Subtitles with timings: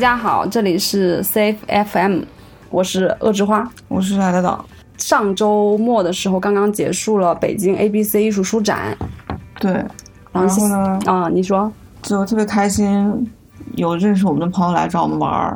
[0.00, 2.22] 家好，这里是 Safe FM，
[2.70, 4.64] 我是恶之花，我是海德岛。
[4.96, 8.96] 上周末的时候刚刚结束了北京 ABC 艺术书展，
[9.60, 9.72] 对，
[10.32, 10.98] 然后呢？
[11.04, 13.30] 啊，你说，就特别开心，
[13.76, 15.54] 有认识我们的朋友来找我们玩儿，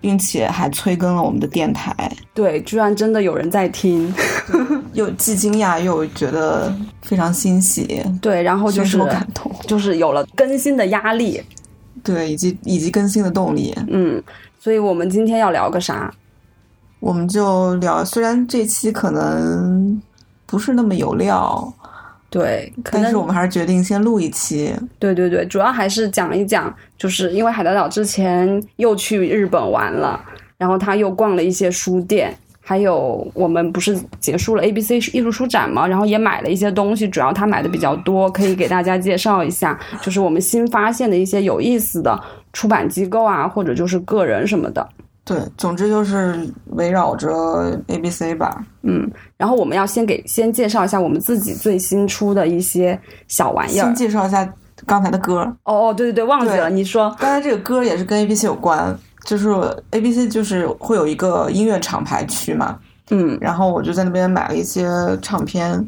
[0.00, 1.92] 并且还催更了我们的电台。
[2.32, 4.14] 对，居然真的有人在听，
[4.92, 6.72] 又既惊讶又觉得
[7.02, 8.00] 非常欣喜。
[8.22, 11.42] 对，然后就是感动，就是有了更新的压力。
[12.02, 13.74] 对，以及以及更新的动力。
[13.88, 14.22] 嗯，
[14.58, 16.12] 所以我们今天要聊个啥？
[17.00, 20.00] 我们就聊，虽然这期可能
[20.44, 21.72] 不是那么有料，
[22.28, 24.74] 对，但是我们还是决定先录一期。
[24.98, 30.22] 对对对，主要还是讲一讲，就是因为海德岛之前又去日本玩了，
[30.58, 32.36] 然后他又逛了一些书店，
[32.70, 42.16] 还有我们不是结束了 A B C 艺术书展嘛，然后也买了一些东西，主要他买的比较多，可以给大家介绍一下，就是我们新发现的一些有意思的
[42.52, 44.88] 出版机构啊，或者就是个人什么的。
[45.24, 48.64] 对，总之就是围绕着 A B C 吧。
[48.82, 52.96] 嗯，然后我们要先给先介绍一下我们自己最新出的一些
[53.26, 53.82] 小玩意儿。
[53.82, 54.48] 先介绍一下
[54.86, 55.40] 刚才的歌。
[55.64, 59.48] 哦哦，对对对，忘记了，你说刚才这个歌也是跟 A B C 有关，就是
[59.90, 62.78] A B C 就是会有一个音乐厂牌区嘛。
[63.10, 64.88] 嗯，然后我就在那边买了一些
[65.20, 65.84] 唱片，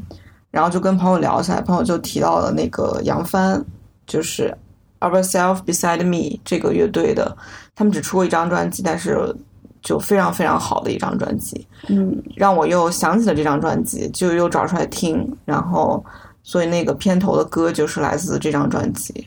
[0.51, 3.65] 然后就跟朋友聊起来，朋友就提到了那个杨帆，
[4.07, 4.53] 就是
[5.01, 7.37] Ourself Beside Me 这个乐队的。
[7.75, 9.35] 他们只出过一张专辑，但是
[9.83, 16.05] 就非常非常好的一张专辑，嗯，让我又想起了这张专辑，就又找出来听，然后
[16.43, 19.27] 所以那个片头的歌就是来自这张专辑。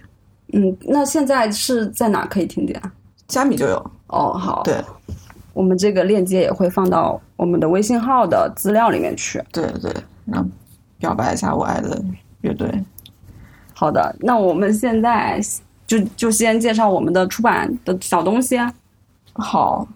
[0.54, 2.80] 嗯，那现在是在哪可以听见？
[3.30, 4.76] 虾米就有哦，好，对，
[5.54, 9.44] 我们这个链接也会放到我们的微信号的资料里面去。
[9.52, 9.94] 对对，
[10.26, 10.46] 那
[10.98, 12.02] 表白一下我爱的
[12.42, 12.70] 乐队。
[13.74, 15.42] 好的，那我们现在。
[15.88, 18.74] 就就先介绍我们的出版的小东西啊。
[19.34, 19.88] 好，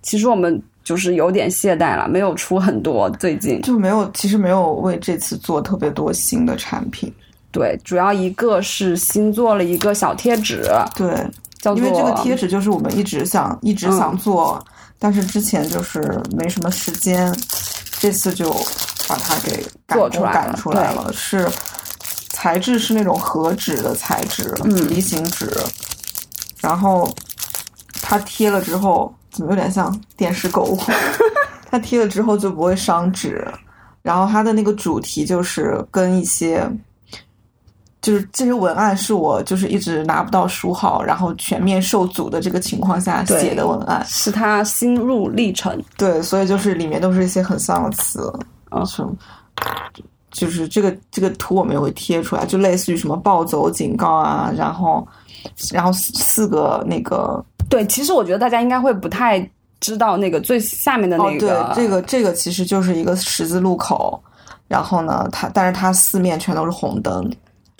[0.00, 7.12] 其实我们就是有点懈怠了，没有出很多，最近就没有，其实没有为这次做特别多新的产品。
[7.50, 10.62] 对，主要一个是新做了一个小贴纸，
[10.94, 11.12] 对，
[11.76, 14.64] 因为这个贴纸就是我们一直想一直想做，
[14.98, 17.34] 但是之前就是没什么时间，
[17.98, 18.50] 这次就
[19.08, 21.48] 把它给做出来了，出来了，是。
[22.34, 24.52] 材质是那种和纸的材质，
[24.88, 25.48] 梨形纸。
[26.60, 27.08] 然后
[28.00, 30.76] 它贴了之后，怎么有点像电视购物？
[31.70, 33.46] 它贴了之后就不会伤纸。
[34.02, 36.68] 然后它的那个主题就是跟一些，
[38.02, 45.82] 就是这些文案是我就是一直拿不到书号，然后全面受阻的这个情况下写的文案，是他心路历程。
[45.96, 48.30] 对，所以就是里面都是一些很丧的词
[48.68, 49.14] 啊什么。
[50.32, 55.06] 就是这个这个图我们也会贴出来，就类似于什么暴走警告啊，然后
[55.70, 59.46] 然后四个那个对，其实我觉得大家应该会不太
[59.78, 64.18] 知道那个最下面的那个，对，这个这个其实就是一个十字路口，
[64.68, 67.30] 然后呢，它但是它四面全都是红灯，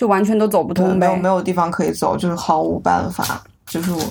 [0.03, 4.03] 就完全都走不通，没有没有地方可以走，就是毫无办法，就是我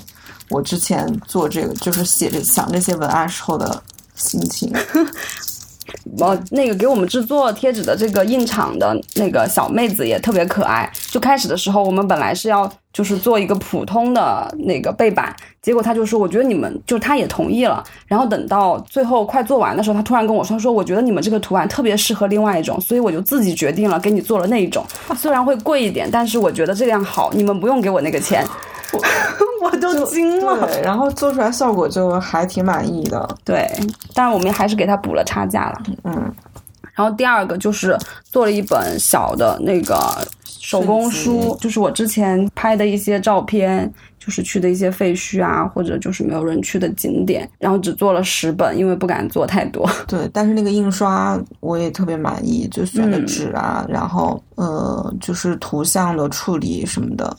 [0.48, 3.82] 我之前做这个就是写着想这些文案时候的
[4.14, 4.72] 心情。
[6.18, 10.90] 呃，那个给我们制作贴纸的这个印厂的那个小妹子也特别可爱。
[11.10, 17.82] 就开始的时候，我们本来是要就是做一个普通的那个背板，结果他就说，我觉得你们就他也同意了。
[18.06, 24.84] 然后等到最后快做完的时候，他突然跟我说，说我觉得你们这个图案特别适合另外一种，所以我就自己决定了给你做了那一种。
[25.16, 28.46] 虽然会贵一点，但是我觉得这样好，你们不用给我那个钱。
[28.92, 28.98] 我
[29.80, 33.68] 都惊了，对，然后做出来效果就还挺满意的，对，
[34.14, 36.12] 但是我们还是给他补了差价了，嗯，
[36.94, 39.96] 然后第二个就是做了一本小的那个
[40.46, 57.36] 手工书，就是我之前拍的一些照片，就是去的一些废墟啊，或者就是没有人去的景点，然后只做了十本，因为不敢做太多， 对，但是那个印刷我也特别满意，就选的纸啊，然后呃，就是图像的处理什么的。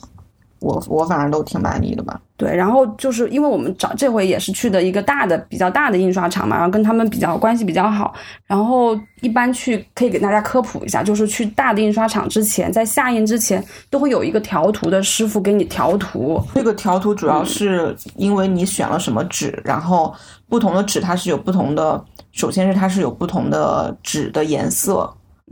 [0.60, 2.20] 我我反正都挺满意的吧。
[2.36, 8.12] 对，然后就是因为我们找这回也是去的一个大的、比较大的印刷厂嘛，然后跟他们比较关系比较好。
[8.46, 16.42] 然后一般去可以给大家科普一下，就是去大的印刷厂之前，在下印之前都会有一个调图的师傅给你调图。
[16.54, 20.12] 这个调图主要是因为你选了什么纸，然后
[20.48, 22.02] 不同的纸它是有不同的，
[22.32, 25.08] 首先是它是有不同的纸的颜色。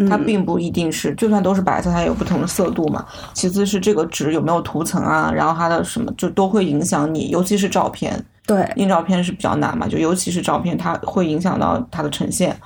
[0.09, 3.05] 它并不一定是，就算都是白色，它也有不同的色度嘛。
[3.35, 8.25] 其次是这个纸有没有涂层啊，然后它的什么就都会影响你，尤其是照片。
[8.47, 12.57] 对，印照片是比较难嘛，就尤其是照片，它会影响到它的呈现。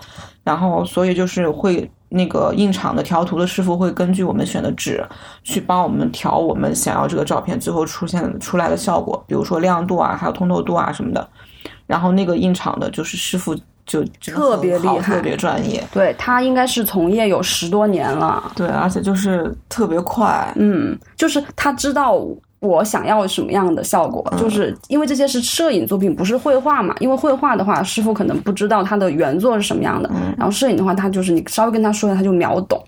[0.45, 5.05] 然后所以就是会那个印厂的调图的师傅会根据我们选的纸
[5.43, 11.29] 去帮我们调我们想要这个照片最后出现出来的效果，比如说亮度啊，还有通透度啊什么的。
[11.87, 13.55] 然后那个印厂的就是师傅
[13.87, 15.83] 就特别厉害特别专业。
[15.93, 20.53] 对他应该是从业有十多年了，对，而且就是特别快。
[20.57, 22.21] 嗯，就是他知道
[22.59, 26.95] 我想要什么样的效果，就是因为这些是摄影作品，不是绘画嘛。
[26.99, 32.83] 因为绘画的话，师傅可能不知道他的原作是什么样的，然后摄影的话，他就是你稍微跟他说一下，他就秒懂。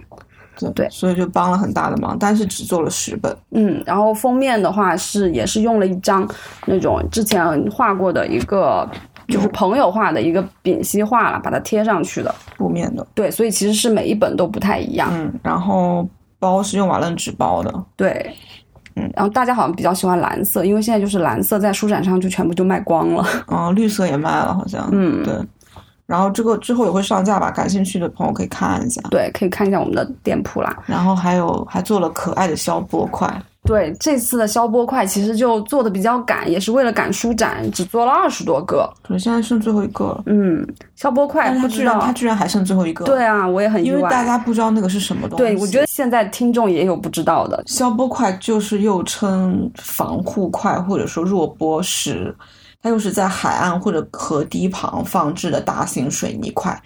[0.61, 3.33] 对对所以就帮了很大的忙，但是只做了十本。
[3.53, 6.29] 嗯，然后封面的话是也是用了一张
[6.67, 8.85] 那种之前画过的一个，
[9.29, 12.35] 就是朋友画的一个丙烯画了，把它贴上去的。
[12.57, 15.11] 布面的，对，所以其实是每一本都不太一样。
[15.13, 16.09] 嗯，然后
[16.39, 18.35] 包是用瓦楞纸包的，对，
[18.97, 23.25] 嗯，然后大家好像比较喜欢蓝色，因为现在就是蓝色在书展上就全部就卖光了。
[23.49, 25.35] 嗯，绿色也卖了，好像，嗯对。
[26.07, 28.99] 然后这个之后也会上架吧，感兴趣的朋友可以看一下。
[29.11, 30.75] 对，可以看一下我们的店铺啦。
[30.87, 33.31] 然后还有还做了可爱的消波块，
[33.65, 38.91] 对，这次的消波块其实就做的比较赶，也是为了赶书展，只做了二十多个。
[39.07, 40.23] 对，现在剩最后一个了。
[40.27, 40.67] 嗯，
[40.97, 44.25] 消波块不知道它居然它，居然还剩最后一个，对，啊，我也很意外因为大。
[44.25, 45.45] 家不知道那个是什么东西。
[45.45, 47.63] 对，我觉得现在听众也有不知道的。
[47.67, 52.35] 消波块就是又称防护块或者说弱波石，
[52.83, 56.79] 它又是在海岸或者河堤旁放置的大型水泥块。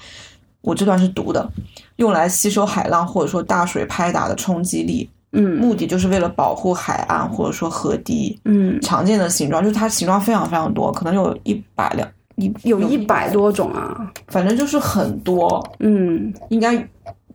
[0.63, 1.49] 我这段是读的，
[1.97, 8.39] 用来吸收海浪或者说大水拍打的冲击力，嗯目的就是为了保护海岸或者说河堤。
[8.45, 14.11] 嗯，常见的形状就是它形状非常非常多，可能有一百两一有一百，多种啊。
[14.29, 16.77] 反正就是很多，嗯应该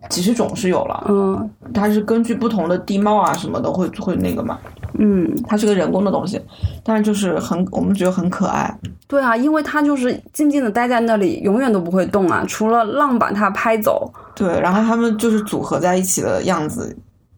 [0.10, 1.06] 几十种是有了。
[1.10, 4.60] 嗯它是根据不同的地貌啊什么的会会那个嘛，
[4.98, 6.40] 嗯，它是个人工的东西，
[6.84, 8.74] 但是就是很我们觉得很可爱。
[9.08, 14.12] 对啊，因为它就是静静的待在那里，永远都不会动啊，除了浪把它拍走。
[14.36, 16.96] 对，然后它们就是组合在一起的样子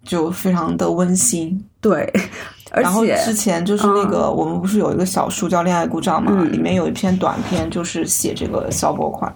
[0.10, 1.64] 就非常的温馨。
[1.80, 2.12] 对，
[2.72, 9.32] 而然后且之前就是那个、我们不是有一个小书叫《恋爱故障》嘛，嗯里面有一篇短篇就是写这个消博款，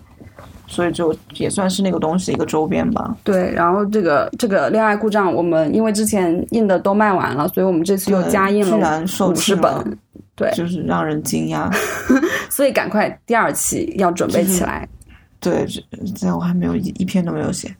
[0.65, 3.15] 所以就也算是那个东西一个周边吧。
[3.23, 9.97] 对，然后这个这个恋爱故障，我们因为之前印的都卖完了，所以我们这次又加印了五十本，
[10.35, 11.71] 对就是让人惊讶。
[12.49, 14.87] 所以赶快第二期要准备起来。
[15.39, 15.81] 对，这
[16.15, 17.73] 这我还没有一一篇都没有写。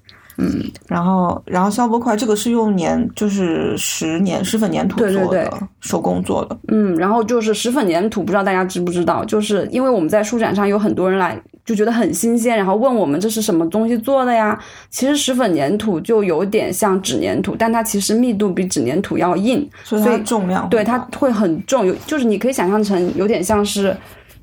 [0.44, 6.58] 嗯，然后然后消波块这个是用粘，就是石粘石粉粘土做的，对对对手工做的。
[6.68, 9.24] 嗯，然后就是石粉粘土，不知道大家知不知道？
[9.26, 14.60] 就是因为我们在书展上有很多人来，就觉得很新鲜，然后问我们这是什么东西做的呀？
[14.90, 23.96] 其实石粉粘土就有点像纸粘土，但它其实密度比纸粘土要硬，所以它重量对，它会很重，有就是你可以想象成有点像是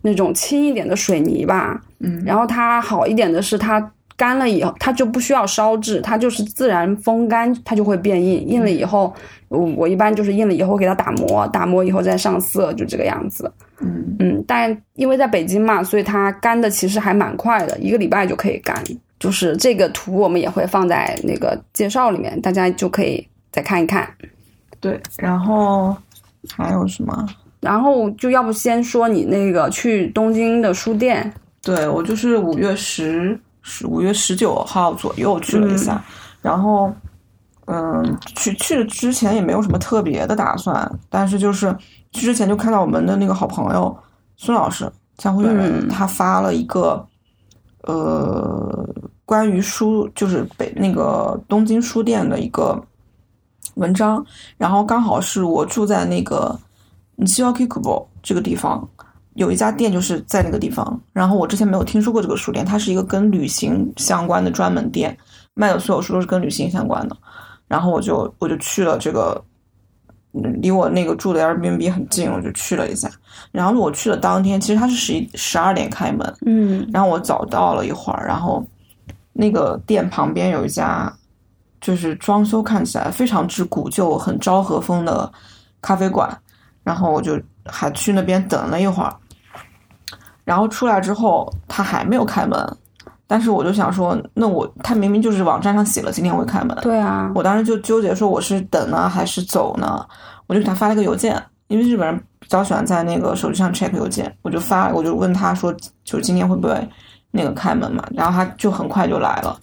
[0.03, 1.81] 那种轻一点的水泥吧。
[2.01, 3.91] 嗯，然后它好一点的是它。
[4.21, 8.47] 干了以后，它就不需要烧制，它就是自然风干，它就会变硬。
[8.47, 9.15] 硬了以后，
[9.49, 13.51] 我我一般就是硬了以后给它打磨，打磨以后再上色，就这个样子。
[13.81, 18.77] 嗯嗯，但因为在北京嘛，所以它干的其实还蛮快的，一个礼拜就可以干。
[19.19, 24.07] 就是这个图我们也会放在那个介绍里面，大家就可以再看一看。
[24.81, 25.97] 对，然后
[26.55, 27.27] 还有什么？
[27.61, 36.03] 然后就要不先说你那个去东京的书店，对我就是五月十十五月十九号左右去了一下，
[36.41, 36.93] 然后
[37.67, 41.77] 嗯，去去之前也没有什么特别的打算，但是就是
[42.13, 43.97] 去之前就看到我们的那个好朋友
[44.37, 45.89] 孙老师江湖远人，嗯。
[45.89, 47.07] 他发了一个
[47.83, 48.89] 呃
[49.25, 52.83] 关于书就是北那个东京书店的一个
[53.75, 54.25] 文章，
[54.57, 56.59] 然后刚好是我住在那个
[57.27, 58.89] 西 i Kubo 这个地方，
[59.35, 65.17] 有一家店就是在那个地方，然后我之前没有听说过这个书店，它是一个跟旅行相关的专门店，
[65.55, 67.17] 卖的所有书都是跟旅行相关的，
[67.69, 69.41] 然后我就我就去了这个，
[70.33, 72.89] 嗯离我那个住的 Airbnb 很近，我就去了。
[72.91, 73.09] 一下，
[73.53, 76.89] 然后我去的当天，其实它是十一十二点开门，嗯。
[76.93, 78.67] 然后我早到了一会儿，然后
[79.33, 81.13] 那个店旁边有一家，
[81.81, 85.33] 就是装修看起来非常之古旧、很昭和风的
[85.81, 86.37] 咖啡馆，
[86.83, 89.15] 然后我就还去那边等了一会儿，
[90.45, 92.77] 然后出来之后他还没有开门，
[93.27, 100.05] 但是我就想说，那我他明明就是网站上写了今天会开门，对啊，我当时就纠结说我是等呢还是走呢，
[100.47, 105.73] 我就给他发了个邮件，因为日本人比较喜欢在那个手机上 check 邮件，我就发我就问他说，
[106.05, 106.89] 就是今天会不会
[107.31, 108.05] 那个开门嘛？
[108.13, 109.57] 然后他就很快就来了，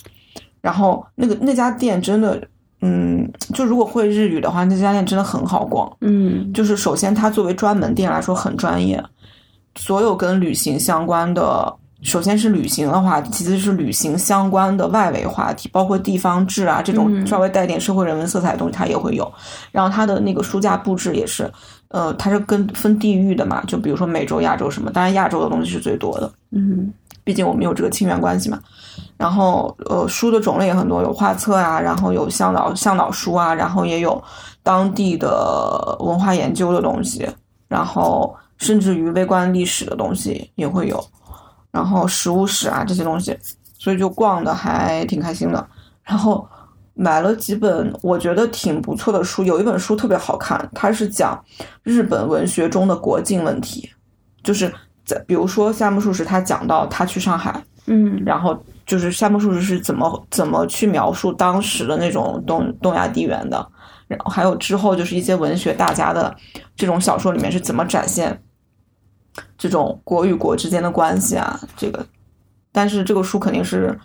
[0.62, 2.42] 然后那个那家店真的，
[2.82, 9.04] 嗯，就如果会日语的话，那家店真的很好逛，嗯就是首先它作为专门店来说很专业，
[9.76, 19.32] 所有跟旅行相关的首先是旅行的话题，其次是旅行相关的外围话题，包括地方志啊这种稍微带点社会人文色彩的东西，它也会有。
[19.72, 21.52] 然后它的那个书架布置也是，
[21.88, 26.94] 呃，它是跟分地域的嘛，就比如说美洲、亚洲什么，当然亚洲的东西是最多的，嗯
[27.24, 28.60] 毕竟我们有这个亲缘关系嘛。
[29.18, 34.22] 然后呃，书的种类也很多，有画册啊，然后有向导向导书啊，然后也有
[34.64, 37.28] 当地的文化研究的东西，
[37.68, 41.04] 然后甚至于微观历史的东西也会有。
[41.70, 43.38] 然后食物史啊这些东西，
[43.78, 45.68] 所以就逛的还挺开心的。
[46.02, 46.48] 然后
[46.94, 51.40] 买了几本我觉得挺不错的书，有一本书特别好看，它是讲
[51.84, 53.88] 日本文学中的国境问题，
[54.42, 54.74] 就是
[55.06, 63.70] 在比如说夏目漱石他讲到他去上海，嗯然后就是夏目漱石是怎么怎么去描述当时的那种东东亚地缘的，
[64.08, 66.34] 然后还有之后就是一些文学大家的
[66.76, 68.42] 这种小说里面是怎么展现
[69.58, 72.04] 这种国与国之间的关系啊，这个，
[72.72, 73.96] 但是这个书肯定是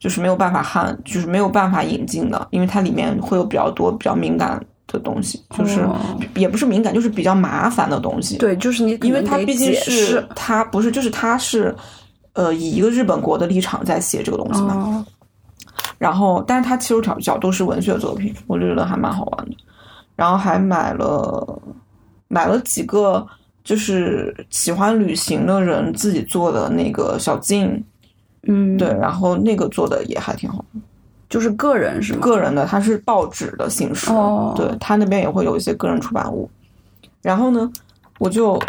[0.00, 5.96] 就是没有办法汉，就是没有办法引进的，因为它里面会有比较多比较敏感的东西，就是、哦
[6.34, 8.38] 也不是敏感，就是比较麻烦的东西。
[8.38, 11.74] 对，就是你因为能得他毕竟是释他不是，就是它是
[12.34, 14.74] 呃以一个日本国的立场在写这个东西嘛。
[14.74, 15.06] 哦，
[15.98, 19.56] 然后，但是他切入角角度是文学作品，我就觉得还蛮好玩的。
[20.16, 21.62] 然后还买了
[22.28, 23.26] 买了几个
[23.64, 27.82] 就是喜欢旅行的人自己做的那个小镜，
[28.42, 30.64] 嗯，对，，然后那个做的也还挺好。
[31.30, 32.18] 就是个人是吗？
[32.20, 36.48] 个人的，它是报纸的形式，哦对它那边也会有一些个人出版物。
[37.22, 37.72] 然后呢，
[38.18, 38.60] 我就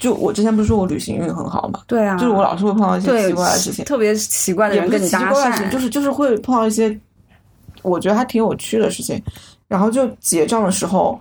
[0.00, 6.98] 就我之前不是说我旅行运很好嘛，对啊，就是我老是会碰到一些奇怪的事情，特别奇怪的也不是奇人跟你搭讪，怪的事情，就是就是会碰到一些
[7.82, 9.22] 我觉得还挺有趣的事情。
[9.68, 11.20] 然后就结账的时候，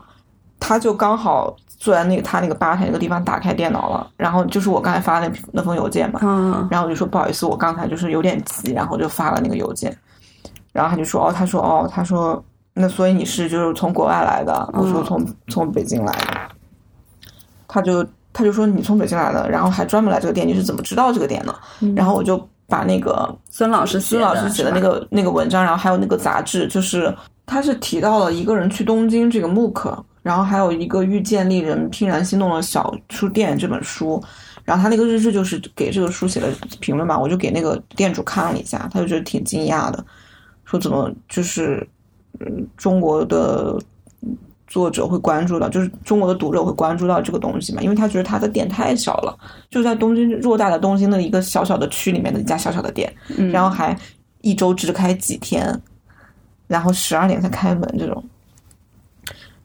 [0.59, 9.95] 他就刚好坐在那个他那个吧台那个地方打开电脑了，然后就是我刚才发的那那封邮件嘛，嗯然后我就说不好意思，我刚才就是有点急，然后就发了那个邮件，
[10.71, 12.43] 然后他就说哦，他说哦，他说
[12.74, 15.05] 那所以你是就是从国外来的，我说嗯。
[15.05, 16.55] 从从北京来的，
[17.67, 21.55] 他就他就说你从北京来的，然后还专门来这个店，你是怎么知道这个店的？
[21.95, 27.13] 然后我就把那个孙老师孙老师写的那个，那个文章，然后还有那个杂志，就是
[27.45, 34.24] 他是提到了一个人去东京这个 MOOC，然后还有一个遇见令人怦然心动的小书店这本书，
[34.63, 36.48] 然后他那个日志就是给这个书写的
[36.79, 40.05] 评论嘛，我就给那个店主看了一下，他就觉得挺惊讶的，
[40.65, 41.86] 说怎么就是
[42.39, 43.77] 嗯中国的。
[44.69, 47.81] 作者会关注到，就是中国的读者会关注到这个东西嘛？
[47.81, 49.38] 因为他觉得他的店太小了，
[49.69, 53.97] 就在东京偌大的东京的一个小小的区里面的一家小小的店，嗯然后还
[54.41, 55.77] 一周只开几天，
[56.67, 58.23] 然后十二点才开门这种。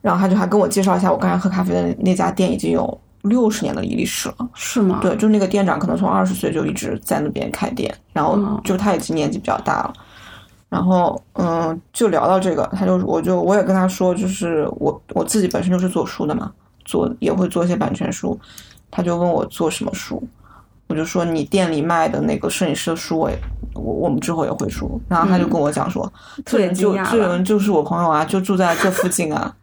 [0.01, 4.49] 然后他就还跟我介绍一下，我刚才喝咖啡的那家店已经有六十年的历史了。
[4.53, 4.99] 是吗？
[5.01, 9.93] 对，就那个店长可能从二十岁就一直在那边开店，然后嗯就他已经年纪比较大了。
[10.69, 16.51] 然后，嗯，就聊到这个，他就我就我也跟他说，就是我我自己本身就是做书的嘛，
[16.83, 18.37] 做也会做一些版权书。
[18.91, 20.21] 他就问我做什么书，
[20.87, 23.37] 我就说你店里卖的那个摄影师的书我也，
[23.73, 24.99] 我我们之后也会出。
[25.07, 29.53] 然后他就跟我讲说，这特别人就这人就是我朋友啊，就住在这附近啊。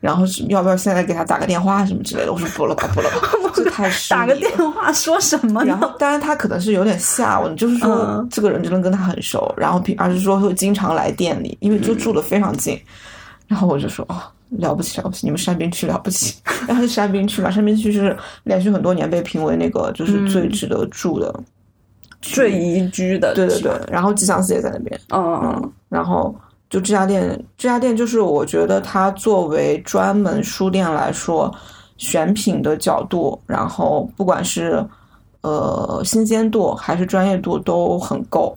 [0.00, 2.32] 然后是要不要现在给他打个电话什么之类的？
[2.32, 12.80] 我说不了吧，不了吧， 这太失打个电话说什么然后呢？，当然他可能是有点吓我，就是说嗯这个人真的跟他很熟，然后平而是说会经常来店里，因为就住的非常近。
[13.46, 16.36] 然后我就说哦，了不起了不起，你们山滨区了不起。
[16.68, 21.34] 然后是山滨区嘛，山滨区是连续很多年被评为那个就是最值得住的。
[22.20, 25.00] 最宜居的，对对对，，然后吉祥寺也在那边。
[25.10, 26.34] 嗯嗯，然后
[26.70, 31.52] 就这家店，这家店就是我觉得它作为专门书店来说，
[31.96, 34.84] 选品的角度，然后不管是
[35.40, 38.56] 呃新鲜度还是专业度都很够，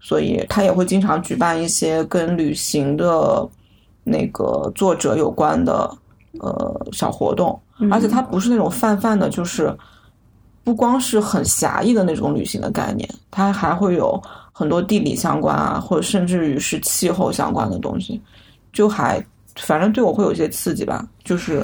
[0.00, 3.46] 所以它也会经常举办一些跟旅行的
[4.04, 5.90] 那个作者有关的
[6.40, 9.76] 呃小活动，而且它不是那种泛泛的，就是。
[10.64, 14.22] 不光是很狭义的那种旅行的概念，它还会有
[14.62, 18.22] 很多地理相关啊，或者甚至于是气候相关的东西，
[18.72, 19.20] 就还
[19.56, 21.04] 反正对我会有一些刺激吧。
[21.24, 21.60] 就是，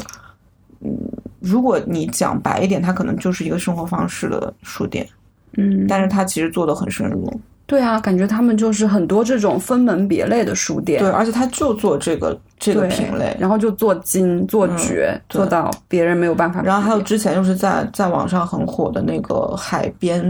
[0.80, 0.90] 嗯，
[1.38, 5.08] 如果你讲白一点，它可能就是一个生活方式的书店，
[5.56, 7.40] 嗯，但是它其实做的很深入。
[7.68, 13.36] 对啊，感觉他们就是很多这种分门别类的书店，对，而且他就做这个这个品类。
[13.38, 16.62] 然后就做精做绝，对做到别人没有办法。
[16.62, 20.24] 然后还有之前就是在在网上很火的那个海边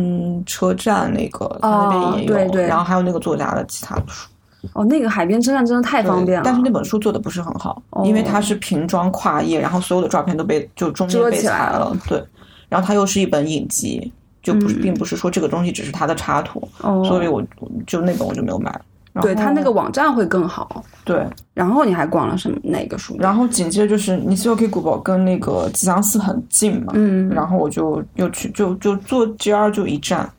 [0.46, 2.34] 车站那个，它那边也有。
[2.34, 4.28] 对对然后还有那个作家的其他的书。
[4.72, 11.96] 哦，那个海边车站真的太方便了，但是那本书做的不是很好，哦因为它是平装跨页，然后所有的照片都被就中间被遮起来了。
[12.08, 12.20] 对，
[12.68, 17.42] 然后它又是一本影集，就不是，嗯并不是说这个东西只是它的插图，哦，所以我
[17.86, 18.80] 就那本我就没有买。
[19.20, 20.84] 对它那个网站会更好。
[21.04, 23.22] 对，然后你还逛了什么哪个书店？
[23.22, 30.30] 然后紧接着就是尼西奥 K 古堡跟那个吉祥寺很近嘛，嗯，然后我就又去就就坐 JR 就一站，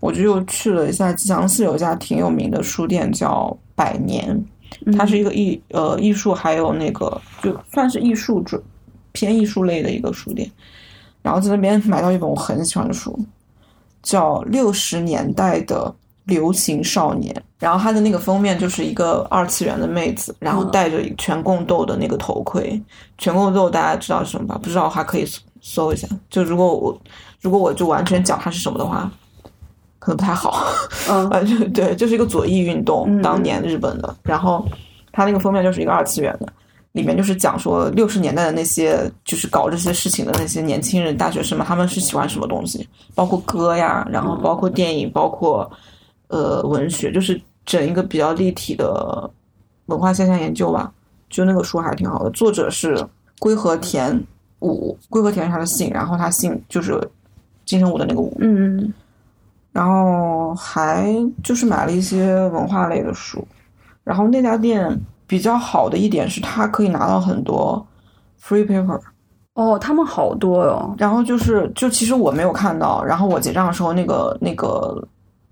[0.00, 4.44] 我就又去了一下吉祥寺有一家挺有名的书店叫百年，
[4.96, 8.60] 它是一个艺呃艺术还有那个就算是艺术准
[9.12, 10.50] 偏艺术类的一个书店，
[11.22, 13.16] 然后在那边买到一本我很喜欢的书，
[14.04, 15.92] 叫《六十年代的
[16.26, 22.80] 流行少年》，然后它的那个封面就是一个二次元的妹子，然后戴着全共斗的那个头盔。
[23.18, 24.58] 全共斗大家知道是什么吧？
[24.62, 26.06] 不知道的话可以搜搜一下。
[26.30, 26.96] 就如果我
[27.40, 29.10] 如果我就完全讲它是什么的话，
[29.98, 30.66] 可能不太好。
[31.08, 34.16] 嗯 反正对，就是一个左翼运动，嗯当年日本的。
[34.22, 34.66] 然后
[35.12, 36.52] 它那个封面就是一个二次元的，
[36.94, 45.68] 里面就是讲说六十年代的那些就是搞这些事情的那些年轻人、大学生们，他们是喜欢什么东西，包括歌呀，然后包括电影，包括
[46.28, 49.28] 呃文学，就是整一个比较立体的
[49.86, 50.92] 文化现象研究吧。
[51.28, 53.04] 就那个书还挺好的，作者是
[53.40, 54.16] 龟和田
[54.60, 56.96] 武，龟和田是他的姓，然后他姓就是
[57.66, 58.36] 金城武的那个武。
[58.38, 58.94] 嗯
[59.72, 63.44] 然后还就是买了一些文化类的书，
[64.04, 67.84] 然后那家店比较好的一点是它可以拿到很多
[68.42, 69.00] free paper，
[69.54, 70.94] 哦，他们好多哟。
[70.98, 75.02] 然后就是就其实我没有看到，然后我结账的时候那个那个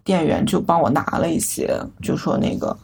[0.05, 2.77] 店员就帮我拿了一些，就说那个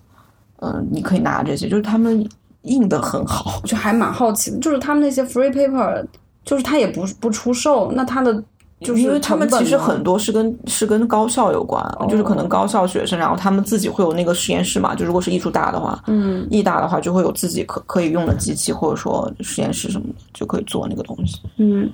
[0.60, 2.28] 嗯、你可以拿这些，就是他们
[2.62, 6.04] 印的很好，我就还蛮好奇的，就是他们那些 free paper，
[6.44, 8.42] 就是他也不不出售，那他的
[8.80, 21.40] 就是因为他们其实很多是跟是跟高校有关，就是可能高校学生，然后他们自己会有那个实验室嘛，就如果是艺术大的话，嗯艺大的话就会有自己可可以用的机器，或者说实验室什么的，就可以做那个东西。
[21.56, 21.90] 嗯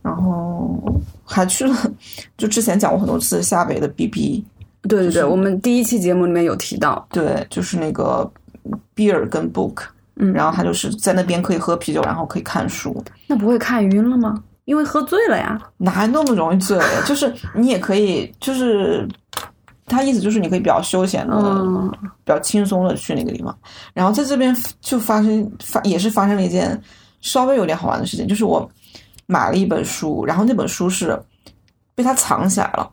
[0.00, 0.82] 然后
[1.24, 1.76] 还去了，
[2.36, 4.44] 就之前讲过很多次夏北的 BB，
[4.88, 8.28] 对对对，我们第一期节目里面有提到，对，就是那个
[8.96, 9.82] beer 跟 book，
[10.16, 14.42] 嗯然后他就是在那边可以喝啤酒，然后可以看书，那不会看晕了吗？
[14.64, 15.60] 因为喝醉了呀。
[15.78, 16.78] 哪那么容易醉？
[17.06, 19.08] 就是你也可以，就是
[19.86, 21.90] 他意思就是你可以比较休闲的、嗯
[22.24, 23.56] 比较轻松的去那个地方。
[23.92, 26.80] 然后在这边就发生发也是发生了一件
[27.20, 28.68] 稍微有点好玩的事情，就是我
[29.26, 31.20] 买了一本书，然后那本书是
[31.94, 32.88] 被他藏起来了。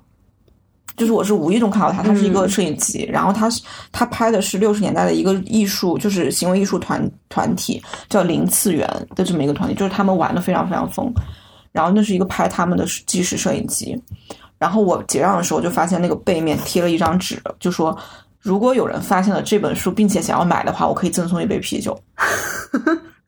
[0.98, 11.10] 就是我是无意中看到他，他是一个摄影集，然后他是他拍的是六十年代的一个艺术，就是行为艺术团团体叫零次元的这么一个团体，就是他们玩的非常非常疯。
[11.72, 14.02] 然后那是一个拍他们的纪实摄影机，
[14.58, 17.98] 然后我结账的时候就发现那个背面贴了一张纸，就说
[18.40, 21.98] 如果有人发现了这本书并且想要买的话，我可以赠送一杯啤酒。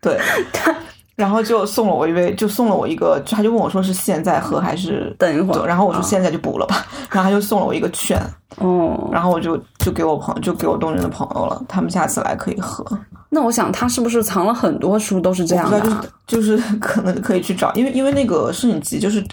[0.01, 0.19] 对，
[1.21, 8.19] 然后就送了我一杯，就送了我一个，他就问我说是现在喝还是等一会儿然后我说啊现在就补了吧，然后他就送了我一个券，
[8.57, 12.83] 哦，然后我就就给我朋就给我东京的朋友了，他们下次来可以喝。
[13.29, 19.23] 那我想他是不是藏了很多书都是这样的就是就是 可能可以去找，因为因为那个摄影集就是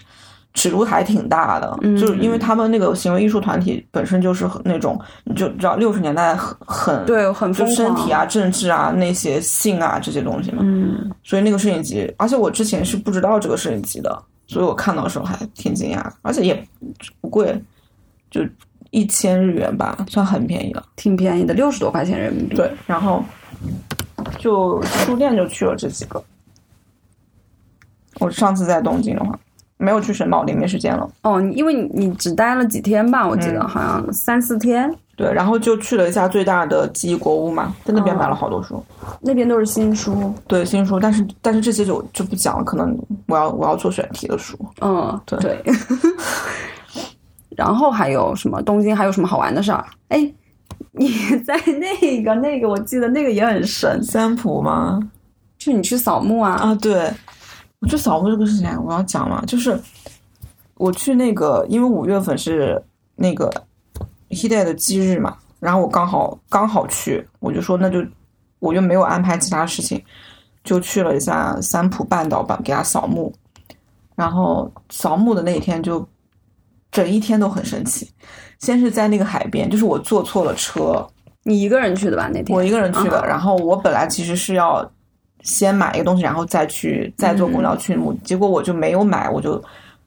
[0.58, 7.64] 尺度还挺大的，嗯就是因为他们那个行为艺术团体本身就是那种，你就知道六十年代很很对，很就。
[7.68, 16.66] 身体啊、政治啊、那些性啊这些东西嘛，嗯，所以那个摄影集，而且我之前是不知道这个摄影集的，所以我看到的时候还挺惊讶，而且也
[17.20, 17.56] 不贵，
[18.32, 18.40] 就
[18.90, 20.82] 一千日元吧，算很便宜了。
[20.96, 22.56] 挺便宜的，六十多块钱人民币。
[22.56, 23.22] 对，然后
[24.38, 26.20] 就书店就去了这几个。
[28.18, 29.38] 我上次在东京的话，
[29.78, 31.08] 没有去神保林，没时间了。
[31.22, 33.26] 哦，因为你你只待了几天吧？
[33.26, 38.84] 我记得嗯好像三四天，对，然后就去了一下最大的记忆国屋嘛，在那边哦买了好多书，
[39.20, 40.34] 那边都是新书。
[40.46, 44.58] 对新书，但是但是这些就就不讲了，可能我要我要做选题的书。
[44.80, 45.62] 嗯，对对。
[47.56, 48.62] 然后还有什么？
[48.62, 49.84] 东京还有什么好玩的事儿？
[50.08, 50.32] 哎，
[50.92, 51.08] 你
[51.44, 51.60] 在
[52.00, 55.00] 那个那个，我记得那个也很神，三浦吗？
[55.58, 56.52] 就你去扫墓啊？
[56.52, 57.10] 啊，对，
[57.80, 59.78] 我去扫墓这个事情我要讲嘛，就是
[60.74, 62.82] 我去那个，因为五月份是
[63.14, 63.50] 那个
[64.30, 68.04] Hide 的忌日嘛，然后我刚好刚好去，我就说那就
[68.58, 70.02] 我就没有安排其他事情，
[70.64, 73.32] 就去了一下三浦半岛吧，给他扫墓，
[74.16, 76.06] 然后扫墓的那一天就
[76.90, 78.10] 整一天都很神奇，
[78.58, 81.06] 先是在那个海边，就是我坐错了车，
[81.44, 82.28] 你一个人去的吧？
[82.32, 84.88] 那天我一个人去的，啊然后我本来其实是要
[85.42, 89.62] 先买一个东西，然后再去再坐公交去墓，结果我就没有买，我就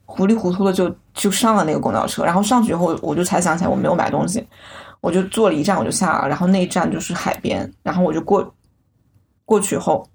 [0.06, 4.46] 糊里糊涂的就就上了那个公交车，然后上去以后我就才想起来我没有买东西，
[5.00, 8.54] 我就坐了一站我就下了，然后那一站就是海边，然后我就过
[9.46, 10.08] 过去后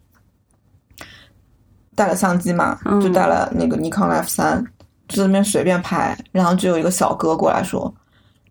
[1.95, 3.01] 带了相机嘛，嗯。
[3.01, 4.65] 就带了那个尼康 F 三。
[5.09, 7.95] 就在那边随便拍，然后就有一个小哥过来说：“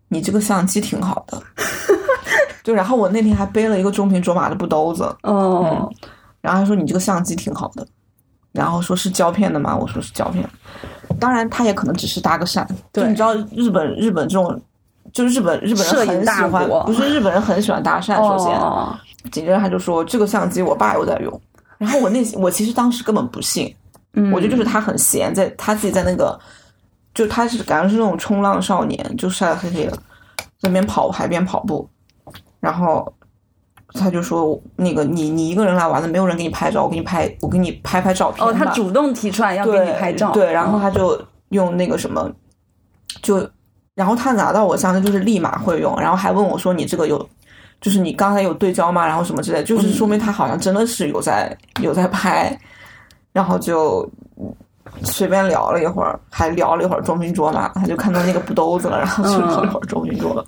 [0.08, 1.38] 你这个相机挺好的。
[2.64, 5.92] ”就然后我那天还背了一个中平卓玛的布兜子，哦，
[6.40, 7.86] 然后他说你这个相机挺好的，
[8.52, 9.76] 然后说是胶片的吗？
[9.76, 10.48] 我说是胶片。
[11.18, 12.66] 当然，他也可能只是搭个讪。
[12.92, 14.60] 对就你知道日本日本这种，
[15.12, 18.16] 就日本日本人很喜欢，不是日本人很喜欢搭讪。
[18.16, 18.94] 首先，哦
[19.32, 21.40] 紧接着他就说这个相机我爸有在用，
[21.78, 23.74] 然后我内心我其实当时根本不信，
[24.12, 26.38] 嗯，我觉得就是他很闲，在他自己在那个，
[27.12, 29.92] 就他是感觉是那种冲浪少年，就晒得黑黑的，
[30.60, 31.88] 在那边跑海边跑步，
[32.60, 33.12] 然后
[33.96, 42.30] 他就说那个你你一个人来玩的，没有人给你拍照，我给你拍我给你拍拍照片哦，他主动提出来要给你拍照，对，然后哦他就用那个什么，
[43.22, 43.48] 就
[43.94, 47.28] 然后他拿到我相机就是立马会用，然后还问我说你这个有。
[47.78, 49.06] 就是你刚才有对焦吗？
[49.06, 52.58] 然后什么之类，就是说明他好像真的是有在有在拍，
[53.34, 54.08] 然后就
[55.04, 60.42] 随便聊了一会儿，还聊了一会儿中平卓玛，他就看到那个布兜子了，然后就聊了一会儿中平卓玛，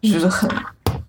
[0.00, 0.58] 就觉得很很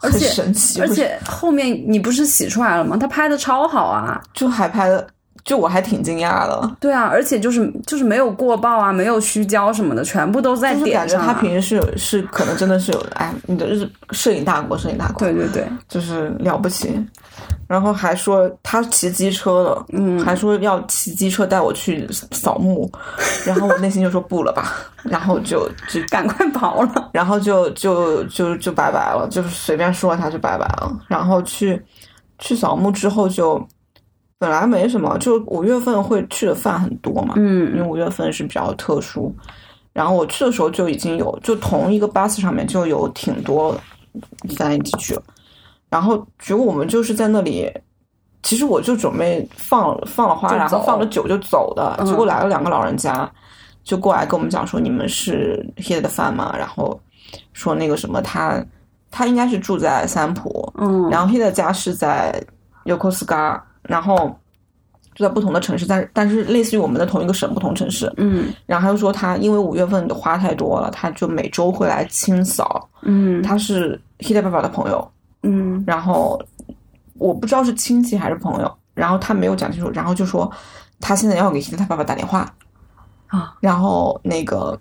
[0.06, 2.98] 而且神奇，而且后面你不是洗出来了吗？
[2.98, 5.06] 他拍的超好啊，就还拍的，
[5.46, 11.26] 就我还挺惊讶的，对啊，而且就是就是没有过曝啊，没有虚焦什么的，全部都在就是点上、啊。
[11.28, 17.00] 感觉他平时是有是可能真的是有哎，你的日摄影大国，摄影大国，对对对，就是了不起。
[17.68, 22.92] 然后还说他骑机车了，嗯还说要骑机车带我去扫墓，
[23.46, 27.10] 然后我内心就说不了吧， 然后就就赶快跑了。
[27.12, 30.92] 然后就就就就拜拜了，就是随便说他就拜拜了。
[31.08, 31.80] 然后去
[32.40, 33.64] 去扫墓之后就
[34.38, 39.34] 本来没什么，就五月份会去的饭很多嘛，嗯因为嗯五月份是比较特殊。
[39.94, 43.74] 然后我去的时候就已经有，就同一个巴士上面就有挺多
[44.58, 45.24] 咱一起去了。
[45.90, 47.72] 然后结果我们就是在那里，
[48.44, 51.96] 其实我就准备放放了花，然后放了酒就走的。
[52.00, 53.32] 嗯结果来了两个老人家，
[53.86, 56.54] 就过来跟我们讲说你们是 Hit 的饭吗？
[56.58, 57.00] 然后
[57.54, 58.62] 说那个什么他
[59.10, 62.44] 他应该是住在三浦，嗯，然后的家是在
[62.84, 64.34] Yokosuka，然后
[65.14, 68.12] 就在不同的城市，但是但是类似于我们的同一个省不同城市。
[68.18, 68.54] 嗯。
[68.66, 72.90] 然后他就说他因为五月份的花太多了，他就每周会来清扫。
[73.04, 73.42] 嗯。
[73.42, 75.12] 他是 Hit 爸爸的朋友，
[75.44, 75.84] 嗯。
[75.88, 76.42] 然后
[77.18, 80.52] 我不知道是亲戚还是朋友，然后他没有讲清楚，然后就说
[81.00, 82.52] 他现在要给 Hit 他爸爸打电话，
[83.28, 84.78] 啊，然后那个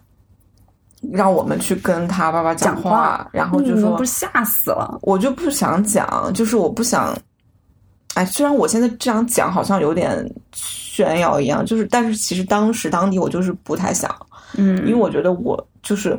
[1.12, 3.28] 让我们去跟他爸爸讲话，话？
[3.30, 4.98] 然后就说不是吓死了？
[5.02, 7.16] 我就不想讲，就是我不想，
[8.14, 14.10] 哎，虽然我现在这样讲好像有点炫耀一样，就是但是其实当时当地我就是不太想，
[14.56, 16.18] 嗯，因为我觉得我就是，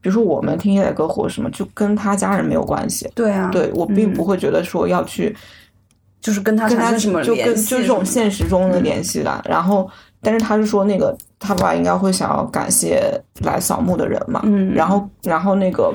[0.00, 5.34] 比如说我们听现代歌或者什么，就跟他家人没有关系，对啊，对我并嗯不会觉得说要去
[6.20, 9.42] 就是跟他跟他产生什么就跟联系就这种现实中的联系的。
[9.48, 9.88] 然后，
[10.20, 14.74] 但是他是说那个他爸应该会想要感谢来扫墓的人嘛，嗯。
[14.74, 15.94] 然后然后那个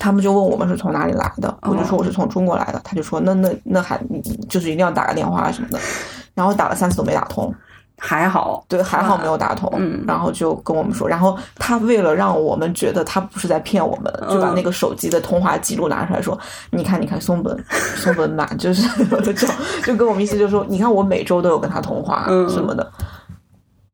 [0.00, 4.00] 他们就问我们是从哪里来的，我就说我是从中国来的，他就说那那那还
[4.48, 5.78] 就是一定要打个电话什么的，
[6.34, 7.54] 然后打了三次都没打通，
[7.98, 10.02] 还好，对，还好没有打通，嗯。
[10.06, 16.38] 然后就跟我们说，然后他为了让我们觉得他不是在骗我们，就把嗯那个手机的通话记录拿出来说，
[16.70, 17.56] 你看，你看松本
[17.96, 18.88] 松本满就是
[19.22, 19.46] 就
[19.84, 22.48] 就跟我们意思就是说，你看我每周都有跟他通话嗯。
[22.48, 22.90] 什么的，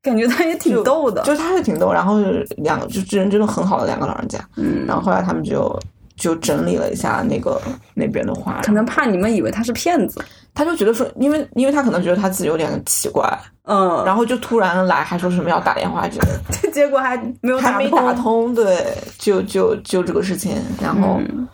[0.02, 2.20] 感觉他也挺逗的，就是他是挺逗，然后
[2.58, 5.78] 两个就人真的很好的两个老人家，嗯，然后后来他们就
[6.16, 7.60] 就整理了一下那个
[7.94, 10.20] 那边的话，可能怕你们以为他是骗子，
[10.54, 13.28] 他就觉得说，因为因为他可能觉得他自己有点奇怪，
[13.64, 16.70] 嗯，然后就突然来还说什么要打电话之类的。
[16.72, 21.48] 结果还没有还没打通，对，就就就这个事情，然后嗯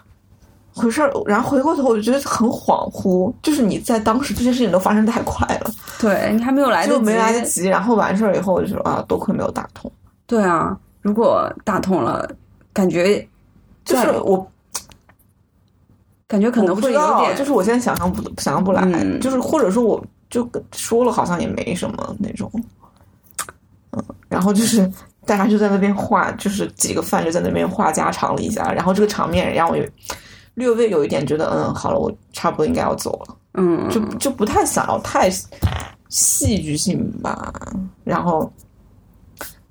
[0.75, 9.91] 回事儿，然后回过头我就觉得很恍惚，就是你在当时这些事情都发生太快了，对你还没有来得及，就没来得及，然后完事儿以后我就说啊，多亏没有打通，
[10.27, 12.29] 对啊，如果打通了，
[12.73, 13.25] 感觉
[13.85, 14.45] 就是我
[16.27, 19.21] 感觉可能会有点，就是我现在想象不想象不来，嗯。
[19.21, 22.51] 就是或者说我就说了好像也没什么那种，
[23.93, 24.91] 嗯，然后就是。
[25.27, 29.83] 大家就在那边画，就是几个饭就在那边话家常了一下，然后这个场面让我有
[30.55, 33.37] 略微有一点觉得，嗯，好了，我差不多应该要走了。
[33.55, 35.31] 嗯，就就不太想要太
[36.09, 37.53] 戏剧性吧。
[38.03, 38.53] 然后，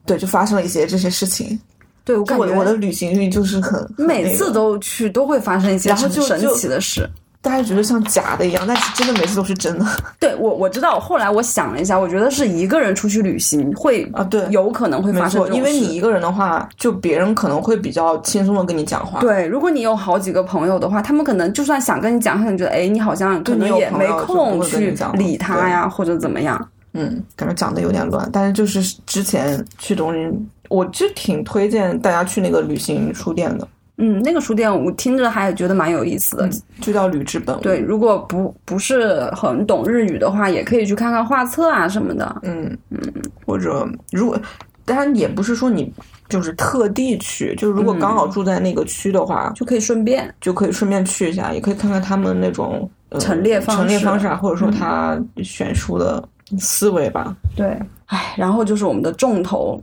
[0.06, 1.60] 对，就发生了一些这些事情。
[2.06, 7.10] 对我感觉我我的旅行运就是很很每次都去都会发生一些然后很神奇的事。
[7.44, 9.86] 大家觉得像假的一样，但是真的每次都是真的
[10.20, 14.24] 对我我知道，后来我想了一下，我觉得是一个人出去旅行会啊。
[14.24, 19.20] 对，有可能会，发生因为你一个人的话，就别人可能会比较轻松的跟你讲话。
[19.20, 26.70] 对，如果你有好几个朋友的话，他们可能就算想跟你讲，他可能觉得哎，你好像可能也没空去理他呀，或者怎么样。
[26.94, 36.50] 嗯，感觉讲的有点乱，但是就是之前去东京，我就挺推荐大家去那个旅行书店的，嗯，那个书店我听着还觉得蛮有意思的。
[36.82, 37.58] 就叫旅之本。
[37.62, 42.36] 对，如果不不是很懂日语的话，也可以去看看画册啊什么的。
[42.42, 43.00] 嗯嗯，
[43.46, 44.40] 或者如果，
[44.84, 45.94] 当然也不是说你
[46.28, 56.22] 就是特地去，就是如果刚好住在那个区的话，就可以顺便就可以顺便去一下，也可以看看他们那种、呃、陈列方式陈列方式啊，或者说他选书的
[56.58, 57.36] 思维吧。
[57.56, 59.82] 对，哎，然后就是我们的重头，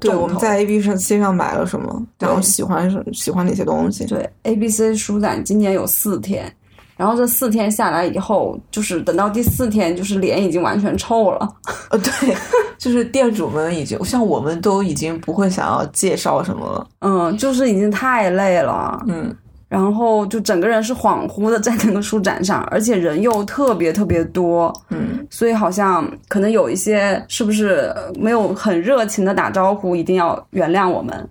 [0.00, 4.04] 对，我们在 A B 上 C 上买了什么，然后喜欢什喜欢哪些东西。
[4.06, 6.52] 对 A B C 书展今年有四天，
[6.96, 11.56] 然后这四天下来以后，就是等到第四天，就是脸已经完全臭了。
[11.90, 12.36] 呃，对，
[12.78, 16.86] 就是店主们已经像我们都已经不会想要介绍什么了。
[17.00, 19.02] 嗯，就是已经太累了。
[19.08, 19.34] 嗯，
[19.72, 31.26] 然后就整个人是恍惚的在那个书展上，而且人又特别特别多，嗯，所以好像可能有一些是不是没有很热情的打招呼，一定要原谅我们。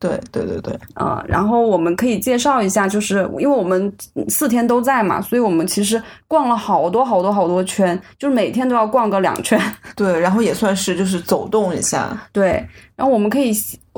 [0.00, 3.92] 对对对对，呃，然后我们可以介绍一下，就是因为我们
[4.28, 9.60] 四天都在嘛，所以我们其实逛了好多好多好多圈，就是每天都要逛个两圈。
[9.94, 12.18] 对，然后也算是就是走动一下。
[12.32, 13.52] 对，然后我们可以，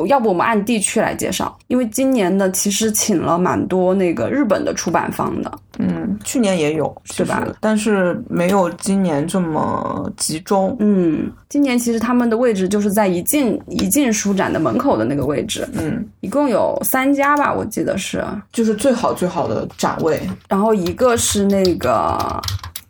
[0.08, 5.52] 要不我们按地区来介绍，因为今年呢，其实请了蛮多那个日本的出版方的。
[5.78, 7.46] 嗯，去年也有，是吧？
[7.61, 10.76] 但是没有今年这么集中。
[10.80, 18.22] 嗯，今年其实他们的位置就是在一进一进书展的门口的那个位置，嗯，一共有三家吧，我记得是。
[18.52, 20.20] 就是最好最好的展位。
[20.48, 22.40] 然后一个是那个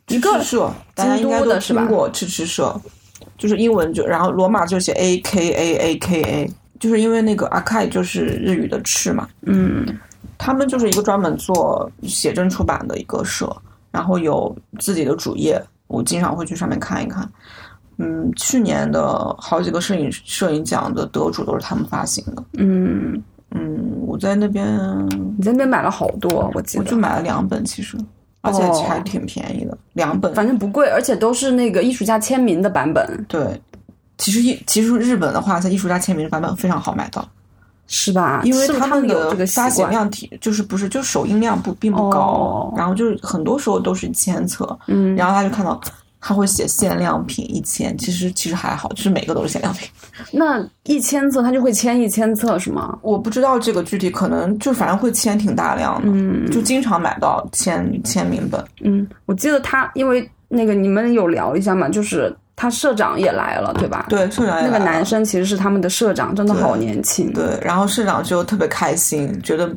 [0.09, 2.81] 一个赤社，大家应该都京都的是吧听过赤赤社，
[3.38, 9.87] 就是英文就然后罗马就写 A K A A K A，就是因为那个阿 KAI 就是日语的赤嘛，嗯
[10.44, 13.48] 他们就是一个专门做写真出版的一个社，
[13.92, 17.31] 然后有自己的主页，我经常会去上面看一看。
[17.98, 22.42] 嗯，去年的好几个摄影摄影奖的得主都是他们发行的。
[22.55, 24.66] 嗯，嗯，我在那边
[25.38, 26.96] 你在那边买了好多，我记得我就。
[26.96, 27.96] 买了两本，其实
[28.40, 30.35] 而且哦还挺便宜的，两本。
[30.35, 33.62] 反正不贵，而且都是那个艺术家签名的版本，对，
[34.18, 37.28] 其实艺其实日本的话，在艺术家签名的版本非常好买到，
[37.94, 38.40] 是吧？
[38.42, 39.90] 因为他们的有这个习发行惯。
[39.90, 45.78] 量体就是不是就首印量不并不高，哦然后就是很多时候都是千册，嗯，然后他就看到
[46.18, 49.87] 他会写限量品一千，其实其实还好，就是每个都是限量品。
[50.33, 52.98] 那一千册他就会签一千册是吗？
[53.02, 58.64] 我不知道这个具体，可能就反正会签挺大量的，嗯就经常买到签签名本。
[58.81, 64.07] 嗯，我记得他因为那个你们有聊一下嘛，就是他社长也来了，对吧？。
[64.09, 67.33] 对，社长也那个男生其实是他们的社长，真的好年轻。
[67.33, 69.68] 对，然后社长就特别开心，觉得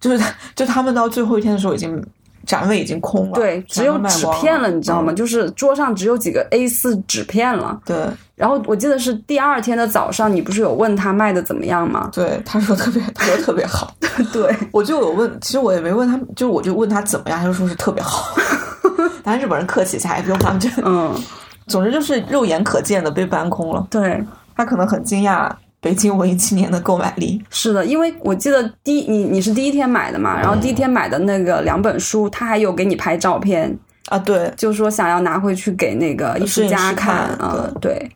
[0.00, 2.02] 就是他 就他们到最后一天的时候已经
[2.46, 5.12] 展位已经空了，对，只有纸片了，你知道吗？
[5.12, 7.78] 嗯就是桌上只有几个 A 四纸片了。
[7.84, 7.98] 对
[8.36, 12.08] 然后我记得是第二天的早上，你不是有问他卖的怎么样吗？
[12.10, 13.94] 对，他说特别，他说特别好，
[14.32, 18.34] 对，我就有问，其实我也没问他，就我就问他怎么样，他就说是特别好。
[19.22, 21.14] 当然日本人客气一下，也不用他们这，嗯，
[21.66, 23.86] 总之就是肉眼可见的被搬空了。
[23.90, 24.22] 对，
[24.56, 25.50] 他可能很惊讶
[25.80, 27.42] 北京文艺青年的购买力。
[27.50, 33.76] 是的，因为我记得第你你是第一天买的嘛，然后第一天买的那个两本书，他还有给你拍照片，
[34.08, 38.10] 啊，对，就说想要拿回去给那个艺术家看看啊、对，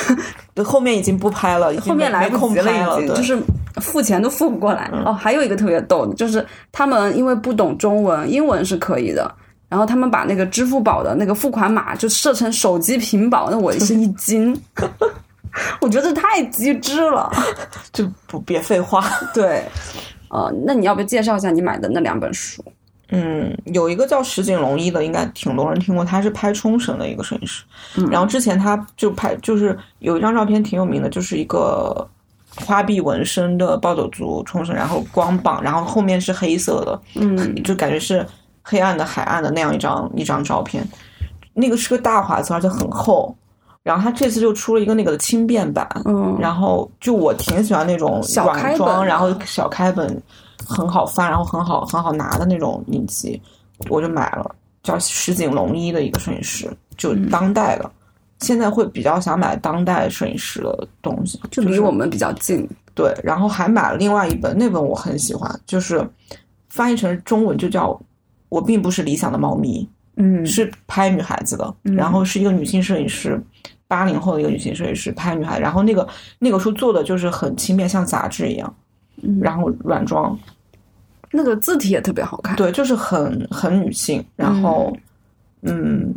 [0.64, 3.38] 后面已经不拍了，后面来不及了，拍了，已经就是
[3.80, 4.90] 付钱都付不过来。
[5.04, 9.34] 哦，还有一个特别逗的，就是他们因为不懂中文，英文是可以的。
[9.74, 14.56] 然后他们把那个支付宝的那个付款码就设成手机屏保，那我是一惊，
[15.82, 17.28] 我觉得太机智了。
[17.92, 19.04] 就不别废话。
[19.34, 19.64] 对，
[20.28, 22.64] 呃，那你要不要介绍一下你买的那两本书？
[23.08, 27.64] 嗯，有一个叫石井龙一的，应该挺多人听过，他是拍冲绳的一个摄影师。
[27.96, 32.08] 嗯然后之前他就拍，就是有一张照片挺有名的，就是一个
[32.64, 38.24] 花臂纹身的暴走族冲绳，然后光膀，然后后面是黑色的，嗯就感觉是
[38.64, 40.84] 黑暗的海岸的那样一张一张照片。
[41.52, 43.32] 那个是个大画册，而且很厚。
[43.84, 50.20] 然后他这次就出了一个那个的轻便版，嗯，然后就我挺喜欢那种小开本软装，然后小开本
[50.66, 53.40] 很好翻，然后很好很好拿的那种影集，
[53.90, 54.56] 我就买了。
[54.82, 57.90] 叫石井龙一的一个摄影师，就嗯当代的。
[58.40, 62.68] 现在会比较想买当代摄影师的东西，就离我们比较近。
[62.94, 63.14] 对。
[63.22, 66.06] 然后还买了另外一本，那本我很喜欢，就是
[66.68, 67.92] 翻译成中文就叫
[68.54, 69.82] 《我并不是理想的猫咪》。
[70.16, 73.42] 嗯是拍女孩子的，然后是一个女性摄影师，
[73.88, 78.76] 八零后的一个女性摄影师拍女孩，然后那个那个书做的就是很轻便，像杂志一样，
[79.22, 80.38] 嗯然后软装，
[81.32, 82.54] 那个字体也特别好看。
[82.54, 84.96] 对，就是很很女性，然后
[85.62, 86.14] 嗯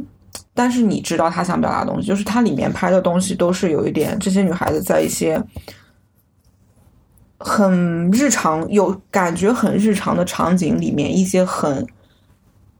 [0.54, 5.42] 但是你知道他想表达的东西，就是它里面拍的东西都是有一点，这些女孩子在一些
[7.40, 11.84] 很日常、有感觉很日常的场景里面，一些很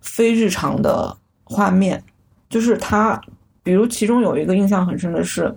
[0.08, 2.02] 非日常的画面，
[2.50, 3.22] 就是他，
[3.62, 5.54] 比如其中有一个印象很深的是，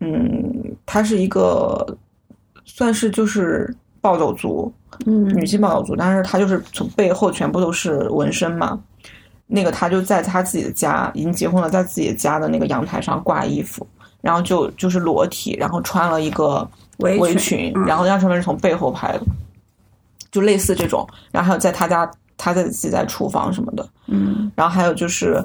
[0.00, 1.86] 嗯，她是一个
[2.64, 4.72] 算是就是暴走族，
[5.06, 8.80] 嗯女性暴走族，但是她就是从背后全部都是纹身嘛。
[9.46, 13.86] 那个她就在她自己的家，已经结婚了，在自己的家的那个阳台上挂衣服，
[14.20, 19.20] 然后就就是裸体，然后穿了一个围围裙嗯然后那上面是从背后拍的，
[20.30, 21.06] 就类似这种。
[21.30, 24.50] 然后还有在她家，她在自己在厨房什么的，嗯。
[24.54, 25.44] 然后还有就是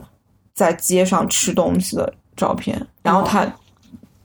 [0.54, 2.82] 在街上吃东西的照片。
[3.02, 3.46] 然后他，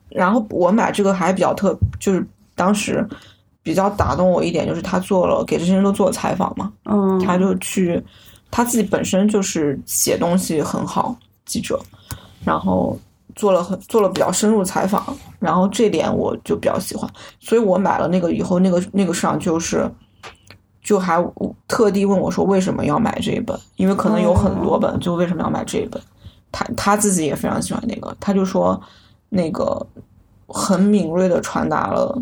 [0.08, 3.04] 然后我买这个还比较特，就是当时
[3.62, 8.02] 比较打动我一点，就是他做了给这些人都做了采访嘛，嗯，他就去，
[8.50, 11.78] 他自己本身就是写东西很好，记者，
[12.44, 12.98] 然后
[13.34, 15.04] 做了很做了比较深入采访，
[15.38, 19.90] 然后这点我就比较喜欢，所以我买了那个以后，那个那个市场就是，
[20.88, 21.22] 就还
[21.66, 26.00] 特地问我说为什么要买这一本，因为可能有很多本，就为什么要买这一本，
[26.50, 28.80] 他他自己也非常喜欢那个，他就说
[29.28, 29.86] 那个
[30.46, 32.18] 很敏锐的传达了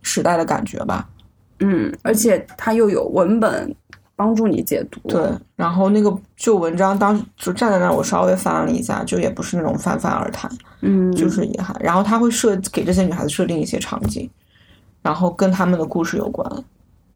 [0.00, 1.06] 时代的感觉吧，
[1.58, 3.76] 嗯，而且它又有文本
[4.16, 4.98] 帮助你解读。
[5.06, 14.30] 对，然后那个就文章当时就站在那儿，我稍微翻了一下，就也不是那种泛泛而谈，嗯，就是也还，然后他会设给这些女孩子设定一些场景，
[15.02, 16.50] 然后跟他们的故事有关。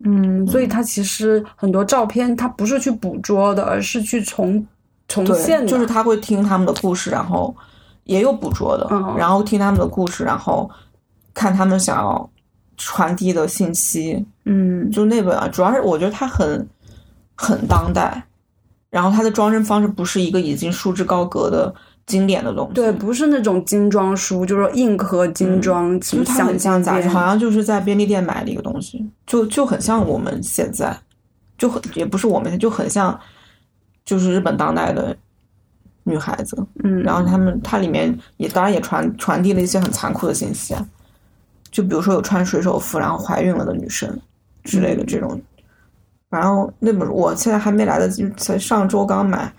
[0.00, 4.66] 嗯，所以它其实很多照片它不是去捕捉的，而是去重
[5.08, 7.54] 重现，的，就是他会听他们的故事，然后
[8.04, 9.14] 也有捕捉的，嗯。
[9.16, 10.68] 然后听他们的故事，然后
[11.32, 12.30] 看他们想要
[12.76, 14.24] 传递的信息。
[14.44, 14.90] 嗯。
[14.90, 16.68] 就那本啊，主要是我觉得它很
[17.34, 18.22] 很当代，
[18.90, 21.74] 然后它的装帧方式不是一个已经束之高阁的
[22.06, 30.94] 经典的东西，对，不是那种精装书，就是说硬壳精装，什么就它很像杂志，好像就是在便利店买的一个东西，就就很像我们现在，
[31.56, 33.18] 就很也不是我们，就很像，
[34.04, 35.16] 就是日本当代的
[36.02, 36.56] 女孩子。
[36.82, 40.86] 嗯，然后他们它里面也当然也传传递了一些很残酷的信息啊，
[41.70, 44.14] 就比如说有穿水手服然后怀孕了的女生
[44.62, 45.40] 之类的这种。
[46.28, 49.50] 然后那本我现在还没来得及，才上周刚买，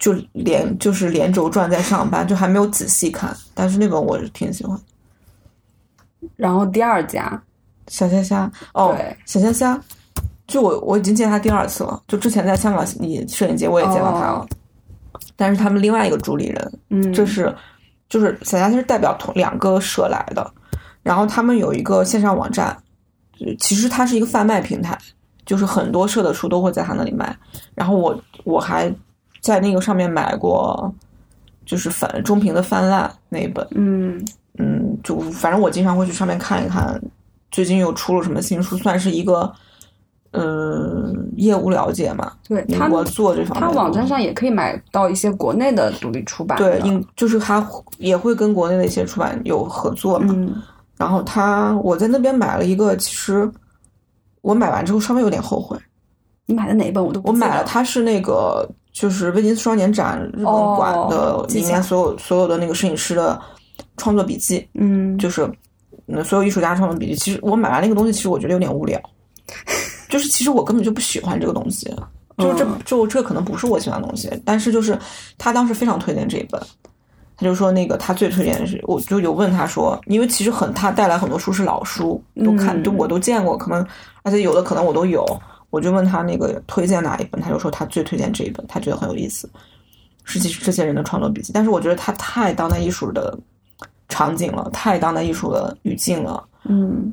[0.00, 3.32] 就连就是连轴转在上班，就还没有仔细看。
[3.54, 4.76] 但是那本我是挺喜欢。
[6.34, 7.40] 然后第二家，
[7.86, 9.80] 小虾虾哦对，小虾虾，
[10.46, 14.48] 就我我已经见他第二次了，就之前在香港你摄影节我也见到他了，哦
[15.36, 17.54] 但是他们另外一个主理人，嗯，这是
[18.08, 20.50] 就是小虾虾是代表同两个社来的，
[21.02, 22.76] 然后他们有一个线上网站，
[23.58, 24.98] 其实它是一个贩卖平台，
[25.46, 27.34] 就是很多社的书都会在他那里卖，
[27.74, 28.92] 然后我我还
[29.40, 30.92] 在那个上面买过，
[31.64, 34.24] 就是反中评的泛滥那一本，嗯
[34.58, 37.00] 嗯，就反正我经常会去上面看一看，
[37.50, 39.52] 最近又出了什么新书，算是一个，
[40.32, 42.32] 呃，业务了解嘛。
[42.46, 47.66] 对他我做这方面他，网站上也可以买到一些国内的独立出版，对，应就是他
[47.98, 50.34] 也会跟国内的一些出版有合作嘛。
[50.36, 50.62] 嗯
[51.00, 53.50] 然后他我在那边买了一个，其实
[54.42, 55.74] 我买完之后稍微有点后悔，
[56.44, 63.40] 你买的哪一本我都不我买了，它是那个就是威尼斯双年展日本馆的哦里面所有、所有的那个摄影师的
[63.96, 65.48] 创作笔记，嗯，就是
[66.06, 67.14] 嗯，所有艺术家创作笔记。
[67.14, 69.00] 其实我买完那个东西，其实我觉得有点无聊，
[70.10, 71.86] 就是其实我根本就不喜欢这个东西，
[72.36, 74.28] 就是这嗯就这可能不是我喜欢的东西。
[74.44, 74.98] 但是就是
[75.38, 76.60] 他当时非常推荐这一本，
[77.36, 83.86] 他就说那个他最推荐的是，我就有问他说，因为其实很他带来很多书是老书，都看嗯都我都见过，可能
[84.24, 85.24] 而且有的可能我都有。
[85.70, 89.48] 我就问他那个推荐哪一本，他就说他最推荐这一本，他觉得很有意思，
[90.24, 91.52] 是这这些人的创作笔记。
[91.52, 93.38] 但是我觉得他太当代艺术的
[94.08, 96.46] 场景了，太当代艺术的语境了。
[96.64, 97.12] 嗯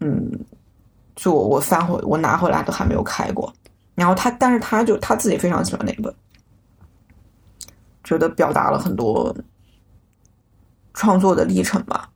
[0.00, 0.30] 嗯，
[1.16, 3.52] 就我我翻回我拿回来都还没有开过。
[3.94, 6.14] 然后他，但是他就他自己非常喜欢那一本，
[8.04, 9.34] 觉得表达了很多
[10.92, 12.08] 创作的历程吧。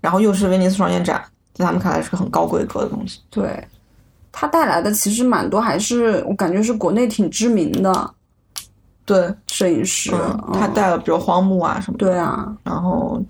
[0.00, 1.24] 然后又是威尼斯双年展，
[1.54, 3.20] 在他们看来是个很高规格的东西。
[3.30, 3.64] 对，
[4.32, 8.14] 它带来的其实蛮多，还是我感觉是国内挺知名的
[9.04, 13.20] 对，摄影师，嗯，他带了比如荒木啊什么的，对啊，然后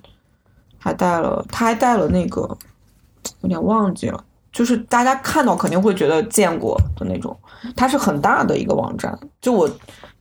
[0.78, 2.40] 还带了，他还带了那个
[3.40, 4.22] 有点忘记了，
[4.52, 7.34] 就是大家看到肯定会觉得见过的那种，
[7.74, 9.70] 它是很大的一个网站，就我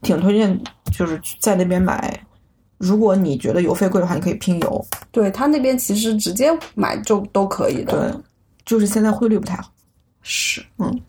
[0.00, 0.58] 挺推荐，
[0.90, 2.18] 就是在那边买。
[2.78, 4.86] 如果你觉得邮费贵的话，你可以拼邮。
[5.10, 8.20] 对他那边其实直接买就都可以的，对，
[8.64, 9.70] 就是现在汇率不太好。
[10.22, 11.00] 是，嗯。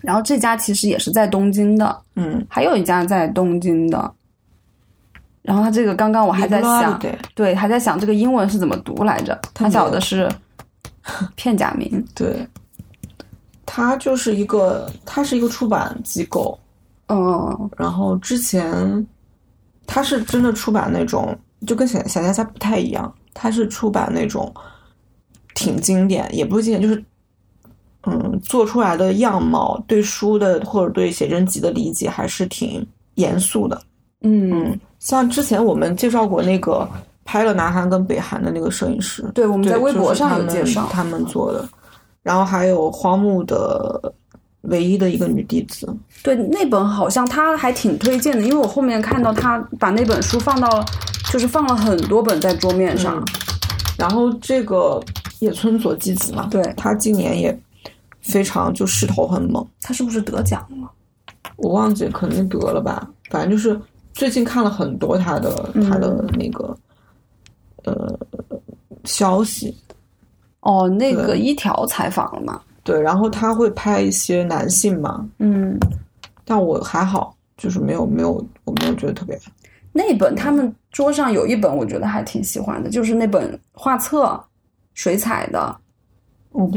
[0.00, 4.12] 然后这家其实也是在东京的，嗯，还有一家在东京的，
[5.42, 9.38] 然后他这个刚刚我还在想，对对，还在想这个英文是怎么读来着？
[9.54, 10.30] 他没有晓的是
[11.36, 12.04] 片假名。
[12.14, 12.46] 对，
[13.66, 16.58] 它就是一个，它是一个出版机构，
[17.08, 19.06] 嗯然后之前
[19.86, 21.36] 它是真的出版那种，
[21.66, 24.52] 就跟小小家家不太一样，它是出版那种
[25.54, 27.04] 挺经典，也不是经典，就是
[28.06, 32.84] 嗯，做出来的样貌对书的或者对写真集的理解还是挺
[33.14, 33.80] 严肃的。
[34.22, 36.88] 嗯，像之前我们介绍过那个
[37.24, 40.88] 拍了南韩跟北韩的那个摄影师，对，我们，在微博上有介绍。
[40.92, 41.68] 他们做的，
[42.22, 44.12] 然后还有荒木的
[44.62, 45.88] 唯一的一个女弟子，
[46.22, 50.84] 对，那本好像他还挺推荐的，因为我后面看到他把那本书放到，
[51.32, 53.18] 就是放了很多本在桌面上。
[53.20, 53.24] 嗯
[53.98, 55.00] 然后这个
[55.40, 57.56] 野村佐纪子嘛，对他今年也
[58.22, 60.90] 非常就势头很猛，他是不是得奖了？
[61.56, 63.78] 我忘记肯定得了吧，反正就是
[64.12, 65.88] 最近看了很多他的、嗯。
[65.90, 66.76] 他的那个
[67.84, 68.18] 呃
[69.04, 69.76] 消息，
[70.60, 72.60] 哦，那个一条采访了嘛？
[72.84, 75.78] 对，然后他会拍一些男性嘛，嗯，
[76.44, 79.38] 但我还好，就是没有没有我没有觉得特别。
[79.92, 84.42] 那本他们桌上有一本，我觉得还挺喜欢的，就是那本画册，
[84.94, 85.76] 水彩的，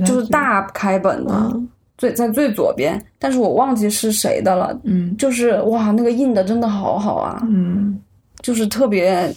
[0.06, 4.78] 就是大开本的，嗯最在最左边，但是我忘记是谁的了。
[4.84, 7.98] 嗯就是哇，那个印的真的好好啊，嗯，
[8.42, 9.34] 就是特别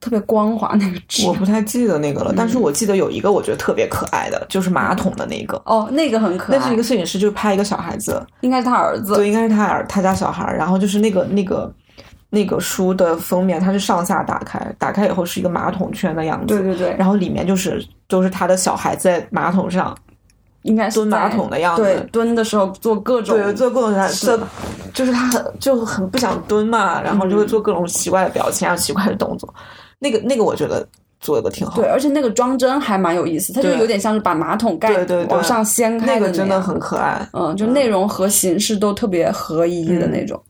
[0.00, 1.24] 特别光滑那个纸。
[1.26, 5.56] 我不太记得那个了，但嗯是我记得有一个我觉得特别可爱的，就是马桶的那个。
[5.64, 9.14] 哦，那个很可爱，那是一个摄影师，就是拍一个小孩子，应该是他儿子。
[9.14, 10.56] 对，应该是他儿他家小孩儿。
[10.56, 11.72] 然后就是那个那个
[12.28, 16.46] 那个书的封面，它是上下打开，打开以后是一个马桶圈的样子。
[16.46, 19.96] 对对对，然后里面就是都是他的小孩在马桶上，
[20.62, 24.40] 应该是蹲马桶的样子对，蹲的时候做各种对，做各种是这
[24.92, 29.52] 就是他很就很不想蹲嘛，然后就会做各种奇怪的表情，还有奇怪的动作。
[29.98, 30.86] 那个那个我觉得
[31.20, 37.26] 做的挺好对，，而且那个装帧还蛮有意思，它就有点像是把马桶盖对对对往上掀开那个真的很可爱。
[37.32, 40.42] 嗯，就内容和形式都特别合一的那种。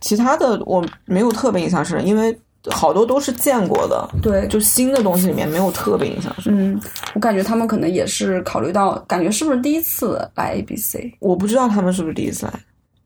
[0.00, 2.36] 其他的我没有特别印象深，因为
[2.70, 6.52] 好多都是见过的，对，就新的东西里面没有特别印象深。
[6.54, 6.80] 嗯，
[7.14, 10.96] 我感觉他们可能也是考虑到，感觉是不是第一次来 ABC？
[11.20, 12.52] 我不知道他们是不是第一次来，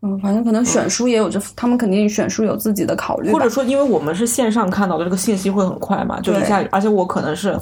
[0.02, 7.56] 嗯，反正可能选书也有这，他们肯定选书有自己的考虑，或者说因为我们是线上看到的，这个信息会很快嘛，就一下，而且我可能是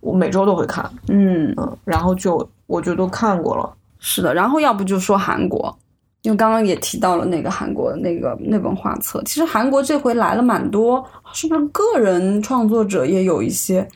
[0.00, 3.68] 我每周都会看，嗯，嗯，然后就我就都看过了。
[3.98, 4.32] 是的。
[4.32, 5.76] 然后要不就说韩国，
[6.22, 11.02] 因为刚刚也提到了那个韩国那个那本画册，其实韩国这回来了蛮多，
[11.32, 13.86] 是不是个人创作者也有一些，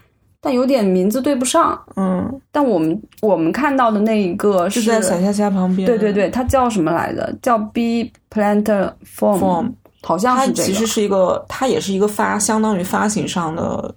[0.40, 1.78] 但有点名字对不上。
[1.96, 5.86] 嗯，但我们我们看到的那一个就是在小虾虾旁边。
[5.86, 7.30] 对对对，它叫什么来着？
[7.42, 9.72] 叫 B Planter Form，, Form
[10.02, 10.62] 好像是这个。
[10.62, 13.94] 它其实是一个，它也是一个发，相当于发行上的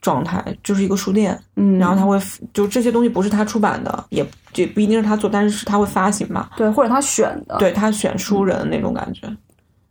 [0.00, 1.38] 状态，就是一个书店。
[1.56, 2.18] 嗯，然后他会
[2.52, 6.48] 就这些东西不是他出版的，也也不一定是他做，但是他会发行嘛。
[6.56, 9.28] 对，或者他选的，对他选书人那种感觉。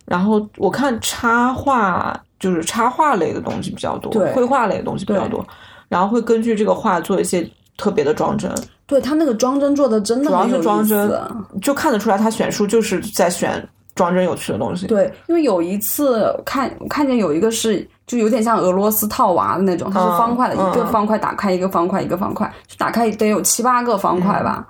[0.06, 5.46] 然后我看插画，就是插画类的东西比较多，对绘画类的东西比较多。
[5.88, 7.48] 然后会根据这个画做一些
[7.78, 8.52] 特别的装帧，
[8.88, 11.22] 对他那个装帧做的真的主要是装帧思
[11.62, 13.64] 就看得出来他选书就是在选
[13.96, 14.88] 装帧有趣的东西。
[14.88, 24.66] 对，因为有一次看看见有一个是就有点像俄罗斯套娃的那种，它是方块的，嗯一个方块打开一个方块，一个方块，就打开得有七八个方块吧。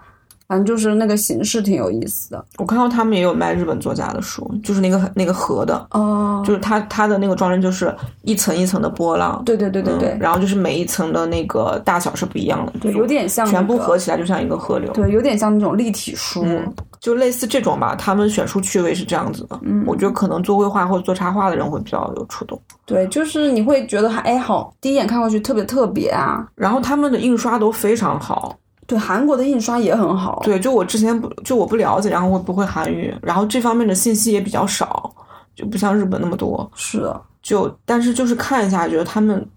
[0.50, 2.44] 反正就是那个形式挺有意思的。
[2.58, 9.44] 我看到他们也有卖日本作家的书，就是那个那个盒的，哦，就是它它的那个装帧就是一层一层的波浪。
[9.46, 14.92] 对对对对对嗯，然后就是每一层的那个大小是不一样的，对，有点像、那全部合起来就像一个河流。
[14.94, 16.42] 对，有点像那种立体书。
[16.44, 19.60] 嗯，就类似这种吧，他们选书趣味是这样子的。
[19.62, 22.60] 嗯，我觉得可能做绘画或者做插画的人会比较有触动。
[22.88, 26.44] 对，就是你会觉得还哎好，第一眼看过去特别特别啊。
[26.56, 28.58] 然后他们的印刷都非常好。
[28.90, 30.42] 对，韩国的印刷也很好。
[30.44, 35.14] 对，就我之前不就我不了解，然后我不会韩语，然后这方面的信息也比较少，
[35.56, 36.68] 就不像日本那么多。
[36.74, 39.48] 是的，就但是就是看一下，觉得他们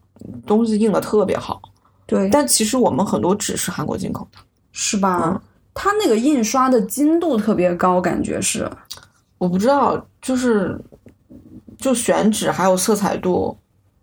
[0.46, 1.62] 东西印的特别好。
[2.04, 4.38] 对，但其实我们很多纸是韩国进口的，
[4.72, 5.22] 是吧？
[5.24, 5.40] 嗯
[5.74, 8.70] 它那个印刷的精度特别高，感觉是。
[9.38, 10.78] 我不知道，就是
[11.78, 13.56] 就选纸还有色彩度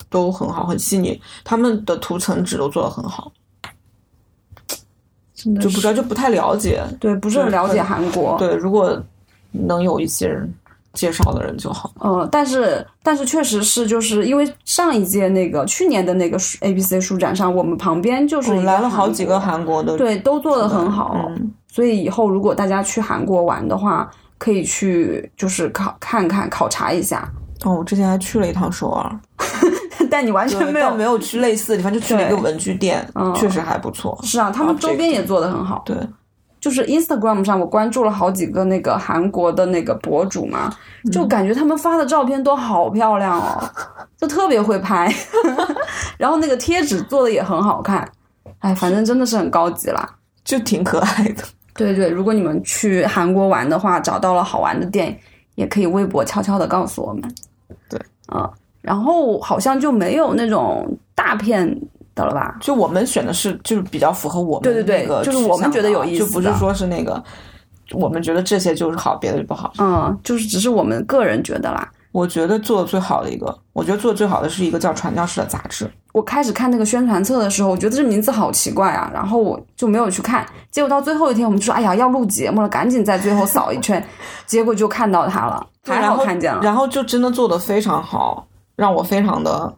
[0.10, 3.32] 都很好，很细腻，他们的涂层纸都做的很好。
[5.60, 6.82] 就不知道，就不太了解。
[7.00, 8.36] 对，不是很了解韩国。
[8.38, 9.02] 对，如果
[9.52, 10.52] 能有一些人
[10.94, 11.92] 介绍的人就好。
[12.04, 21.26] 嗯，但是但是确实是，就是因为上一届那个去年的那个书 A B C 书展上，我们旁边就是来了好几个韩韩国的，对，都做的很好。
[21.30, 27.30] 嗯，所以以后如果大家去韩国玩的话，可以去就是考看看考察一下。
[27.64, 29.20] 哦，我之前还去了一趟首尔，
[30.10, 34.18] 但你完全没有没有去类似的地方，就去了一个文具店，嗯确实还不错。
[34.24, 35.82] 是啊，他们周边也做的很好。
[35.86, 35.96] 对，
[36.60, 40.74] 就是 Instagram 上，我关注了好几个那个韩国的那个博主嘛，
[41.06, 43.64] 嗯就感觉他们发的照片都好漂亮哦，
[44.18, 45.14] 就特别会拍，
[46.18, 48.10] 然后那个贴纸做的也很好看，
[48.60, 50.16] 哎，反正真的是很高级啦。
[50.44, 51.44] 就挺可爱的。
[51.76, 55.18] 对对，如果你们去韩国玩的话，找到了好玩的店，
[55.56, 57.36] 也可以微博悄悄的告诉我们。
[57.88, 58.50] 对，啊、
[58.82, 61.68] 然后好像就没有那种大片
[62.16, 62.58] 的了吧？
[62.62, 67.22] 就我们选的是，就是比较符合我们对对对就是我们觉得有意思就不是说是那个，
[67.94, 69.74] 我们觉得这些就是好，别的就不好。
[69.80, 71.90] 嗯，就是只是我们个人觉得啦。
[72.12, 75.88] 我觉得做的最好的一个，我觉得做的最好的是一个叫传教士的杂志。
[76.12, 80.44] 我开始看那个宣传册的时候，我觉得这名字好奇怪啊，然后我就没有去看。
[80.72, 84.04] 结果到最后一天，我们就说：“哎呀，要录节目了，赶紧在最后扫一圈。”
[84.48, 88.48] 结果就看到它了，还好看见了，然后就真的做的非常好，
[88.80, 89.72] 让我非常的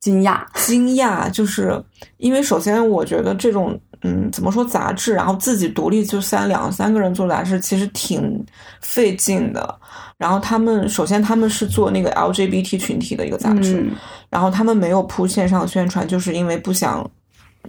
[0.00, 0.40] 惊讶。
[0.54, 1.82] 惊讶，就是
[2.18, 8.44] 因为首先我觉得这种嗯怎么说杂志，然后自己独立就三两三个人做杂志，其实挺
[8.80, 9.78] 费劲的。
[10.16, 13.90] 然后他们首先他们是做那个 LGBT 群体的一个杂志，嗯
[14.30, 17.08] 然后他们没有铺线上宣传，就是因为不想，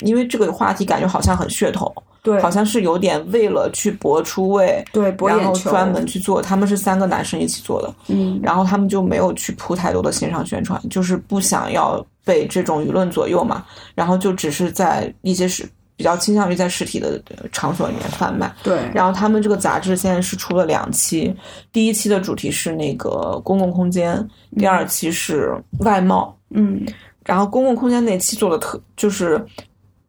[0.02, 1.92] 因为这个话题感觉好像很噱头，
[2.26, 2.42] 对。
[2.42, 6.42] 好像是有点为了去博出位，对，博然后专门去做。
[6.42, 8.38] 他们是三个男生一起做的，嗯。
[8.44, 13.64] 然后他们就没有去铺太多的线上宣传，就是不想要被这种舆论左右嘛，
[13.94, 15.64] 然后就只是在一些是
[15.96, 18.54] 比较倾向于在实体的呃场所里面贩卖。
[18.64, 21.34] 对，然后他们这个杂志现在是出了两期，
[21.72, 26.36] 第一期的主题是那个公共空间，第二期是外贸。
[26.50, 26.86] 嗯。
[27.24, 29.44] 然后公共空间那期做的特就是，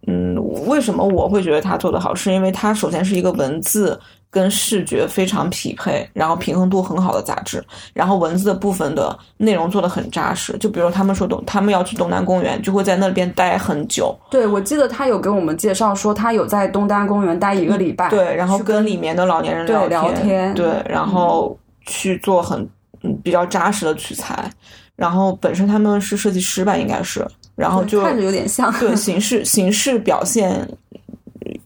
[0.06, 0.36] 嗯，
[0.66, 2.14] 为什么我会觉得他做的好？
[2.14, 3.98] 是因为他首先是一个文字
[4.30, 7.64] 跟视觉非常匹配，然后平衡度很好的杂志。
[7.92, 22.60] 然后文字的部分的内容做的很扎实，就比如他们说东，他们要去东单公园，就会在那边待很久，对，我记得他有给我们介绍说，他有在东单公园待一个礼拜，对，然后跟里面的老年人聊天对，然后去做很
[23.02, 24.48] 嗯比较扎实的取材。
[24.94, 27.26] 然后本身他们是设计师吧，应该是，
[27.56, 30.68] 然后就看着有点像，对 形式形式表现，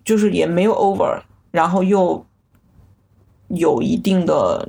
[0.04, 1.20] 就是也没有 over，
[1.50, 2.24] 然后又
[3.48, 4.66] 有一定的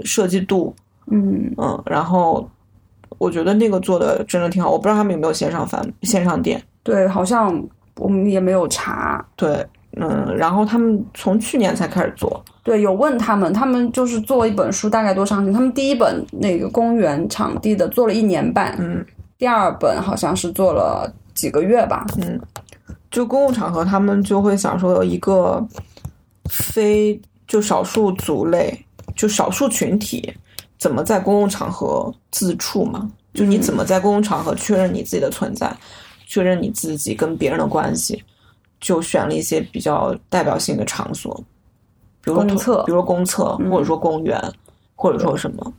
[0.00, 0.74] 设计度，
[1.10, 1.52] 嗯。
[1.58, 2.48] 嗯，然后
[3.18, 4.70] 我觉得那个做的真的挺好。
[4.70, 7.62] 我不知道他们有没有线上翻线上店，对，好像
[7.96, 9.64] 我们也没有查，对，
[10.00, 15.52] 嗯，然后他们从去年才开始做，对，有问他们，他们就是做一本书大概多长时间？
[15.52, 19.04] 他们第一本那个公园场地的做了一年半，嗯
[19.42, 22.06] 第二本好像是做了几个月吧。
[22.16, 22.40] 嗯，
[23.10, 25.60] 就公共场合他们就会想说一个
[26.48, 28.72] 非就少数族类，
[29.16, 30.32] 就少数群体
[30.78, 33.10] 怎么在公共场合自处嘛？
[33.34, 35.76] 就你怎么在公共场合确认你自己的存在，
[36.24, 38.22] 确认你自己跟别人的关系，
[38.80, 41.34] 就选了一些比较代表性的场所，
[42.22, 44.40] 比如说公厕比如说公厕，或者说公园，
[44.94, 45.72] 或者说什么，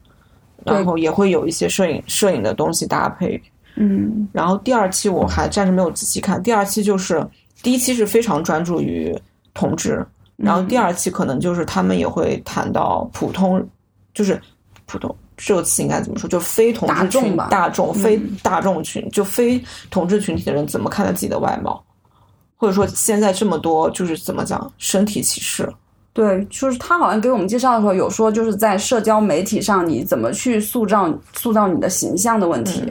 [0.66, 3.42] 然后也会有一些摄影摄影的东西搭配。
[3.76, 4.28] 嗯。
[4.32, 7.26] 然后第二期我还暂时没有仔细看，第二期就是
[7.62, 9.16] 第一期是非常专注于
[9.54, 10.06] 同志，
[10.36, 13.66] 然后第二期可能就是他们也会谈到普通，
[14.14, 14.40] 就是
[14.86, 16.30] 普通这个词应该怎么说？
[16.30, 17.48] 就非同志群大众吧。
[17.50, 21.84] 大众非大众群，就非同志群体的人怎么看待自己的外貌，
[22.56, 25.68] 或者说现在这么多就是怎么讲身体歧视，
[26.14, 32.84] 对，就是他好像给我们介绍的时候有说，就是在社交媒体上你怎么去塑造塑造你的形象的问题。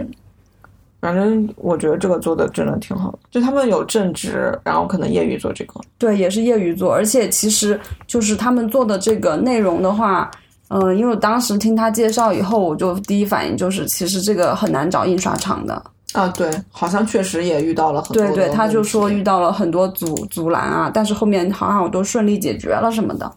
[1.02, 10.30] 反正我觉得这个做的真的挺好的，就他们有正职，然后可能业余做这个，对，也是业余做，而且其实就是他们做的这个内容的话，
[10.68, 15.82] 嗯、因为我当时听他介绍以后，我就第一反应就是，其实这个很难找印刷厂的。
[16.12, 23.28] 啊，对，好像确实也遇到了很多对对，他就说遇到了很多阻阻拦啊，但是后面好像都顺利解决了什么的，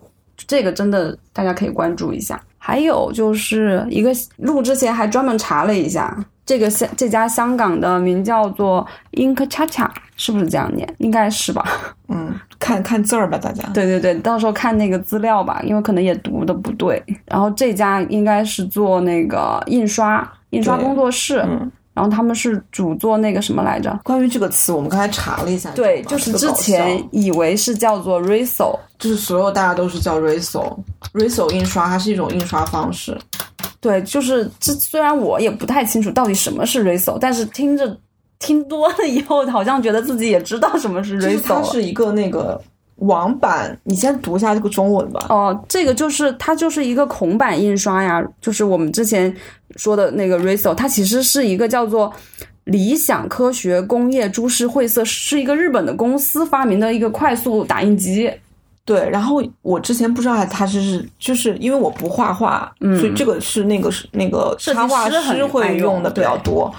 [0.45, 2.39] 这个真的大家可以关注一下。
[2.57, 10.88] 还有就是一个录之前还专门查了一下，这个香这家香港的名叫做 Ink Cha Cha，是不是这样念？
[11.00, 11.66] 应该是吧？
[12.08, 13.64] 嗯，看看字儿吧，大家。
[13.74, 17.04] 对对对，到时候看那个资料吧，因为可能也读的不对。
[17.26, 24.00] 然后这家应该是做那个印刷印刷工作室，嗯，然后他们是主做那个什么来着？
[24.04, 33.18] 关于这个词，我们刚才查了一下，对，就是之前以为是叫做 Riso，就是所有大家都是叫 Riso，Riso 印刷，它是一种印刷方式。
[33.86, 37.96] 对，就是这虽然我也不太清楚到底什么是 Riso，但是听着
[38.40, 41.62] 听多了以后，好像觉得自己也知道什么是就是 Riso 它。
[41.62, 42.60] 是一个那个
[42.96, 45.28] 网版，你先读一下这个中文吧。
[45.30, 49.32] 哦，这个就是它就是一个孔版印刷呀，就是我们之前
[49.76, 52.12] 说的那个 Riso，它其实是一个叫做
[52.64, 58.32] 理想科学工业株式会社是一个日本的公司发明的一个快速打印机。
[58.86, 66.72] 对，然后我之前不知道它是就是因为我不画画，嗯所以这个是那个是那个插画师会用用的比较多，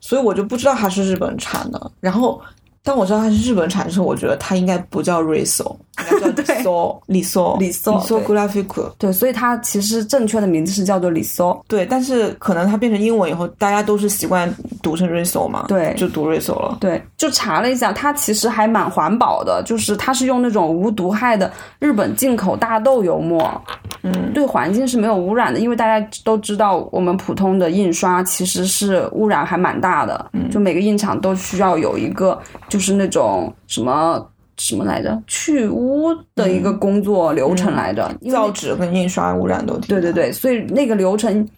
[0.00, 1.90] 所以我就不知道它是日本产的。
[1.98, 2.40] 然后
[2.84, 5.76] 当我知道它是日本产的时候，我觉得它应该不叫 Riso，
[6.12, 8.90] 应该叫 Liso 对 Graphic。
[8.98, 11.58] 对，所以它其实正确的名字是叫做李搜。
[11.66, 16.78] 对，但是可能它变成英文以后，大家都是习惯读成 Riso 嘛，对就读 Riso 了。
[16.80, 23.62] 对，就查了一下，它其实还蛮环保的，就是它是用那种无毒害的日本进口大豆油墨，
[24.02, 25.60] 嗯，对环境是没有污染的。
[25.60, 32.38] 因为大家都知道，我们普通的印刷其实是污染还蛮大的，就每个印厂都需要有一个
[32.68, 34.24] 就是那种什么。
[34.60, 35.22] 什么来着？
[35.26, 41.48] 去污的一个工作流程来着，造纸跟印刷污染都挺对对对，所以那个流程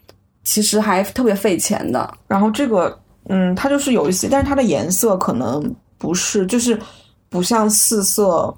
[0.45, 2.09] 其实还特别费钱的。
[2.29, 2.97] 然后这个，
[3.29, 6.79] 嗯，它就是有一些，但是它的颜色可能不是，就是
[7.29, 8.55] 不像四色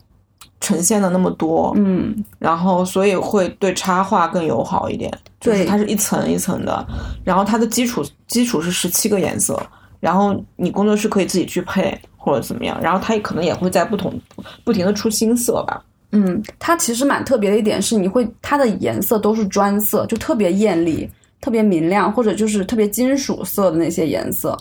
[0.60, 5.10] 呈现的那么多，嗯，然后所以会对插画更友好一点。
[5.40, 6.86] 就是对它是一层一层的，
[7.22, 9.60] 然后它的基础基础是十七个颜色，
[10.00, 14.18] 然后你工作室可以自己去配或者怎么样，然后它也可能也会在不同
[14.64, 15.84] 不停的出新色吧。
[16.12, 21.06] 嗯，它其实蛮特别的一点是，你会它的颜色都是砖色，就特别艳丽、
[21.40, 24.56] 特别明亮，或者就是特别金属色的那些颜色。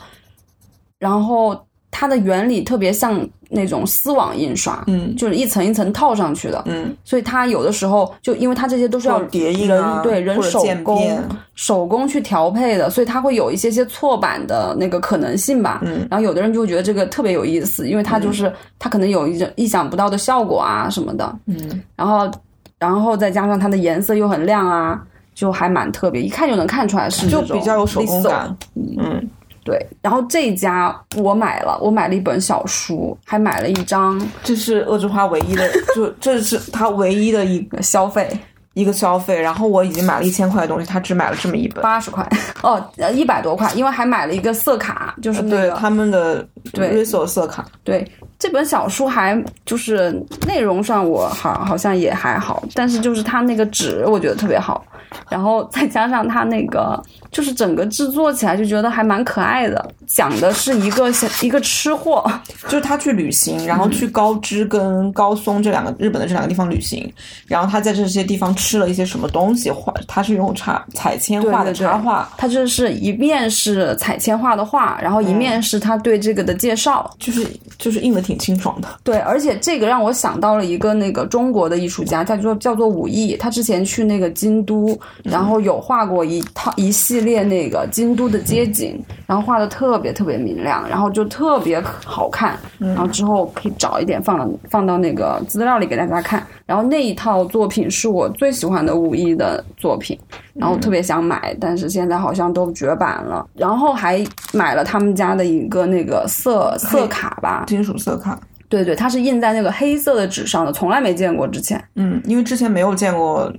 [1.00, 6.64] 然后它的原理特别像那种丝网印刷，嗯就是一层一层套上去的。
[6.66, 11.24] 嗯，所以它有的时候就因为它这些都是要叠印人、啊对人手工
[11.54, 15.82] 手工去调配的，所以它会有一些些错版的那个可能性吧。
[15.84, 21.36] 嗯然后有的人就会觉得这个特别有意思，因为它就是、它可能有一种意想不到的效果啊什么的。
[21.46, 22.32] 嗯，然后
[22.80, 25.00] 然后再加上它的颜色又很亮啊，
[25.36, 28.58] 就还蛮特别，一看就能看出来是就比较有手工感。
[28.76, 29.30] 嗯，
[29.64, 38.30] 对，然后这一家我买了，我买了一本小书，还买了一张这是恶之花唯一的，就这是他唯一的一个消费
[38.74, 39.40] 一个消费。
[39.40, 41.82] 然后我已经买了一千块的东西，他只买了这么一本。
[41.82, 42.28] 八十块，
[42.62, 48.06] 哦，呃一百多块，因为还买了一个色卡，就是那个对他们的对 Riso 色卡，对
[48.38, 50.12] 这本小书还就是
[50.46, 54.86] 内容上我好好像也还好，但是就是它那个纸我觉得特别好，
[55.30, 57.02] 然后再加上他那个
[57.32, 61.12] 就是整个制作起来就觉得还蛮可爱的，讲的是一个
[61.42, 62.24] 一个吃货，
[62.64, 67.12] 就是他去旅行，然后嗯去高知跟高松这两个日本的这两个地方旅行，
[67.48, 77.46] 然后他在这些地方吃了一些什么东西，画他是用插彩铅画的插画，他就是一面是彩铅画的画，然后一面是他对这个的介绍，就是
[77.78, 78.88] 就是印的挺清爽的。
[79.04, 83.36] 对，而且这个让我想到了一个那个中国的艺术家，叫做叫做武艺。
[83.38, 92.58] 他之前去那个京都，然后有画过一套一系列那个京都的街景，然后画的特别特别明亮，然后就特别好看。
[92.80, 96.46] 然后之后可以找一点放到放到那个资料里给大家看。
[96.66, 100.18] 然后那一套作品是我最喜欢的武艺的作品，
[100.54, 103.46] 然后特别想买，但是现在好像都绝版了。
[103.54, 108.40] 然后还买了他们家的一个那个色色卡吧，金属色卡，
[108.70, 111.82] 对对，它是印在那个黑色的纸上的，从来没见过之前。
[111.96, 113.52] 嗯，因为之前没有见过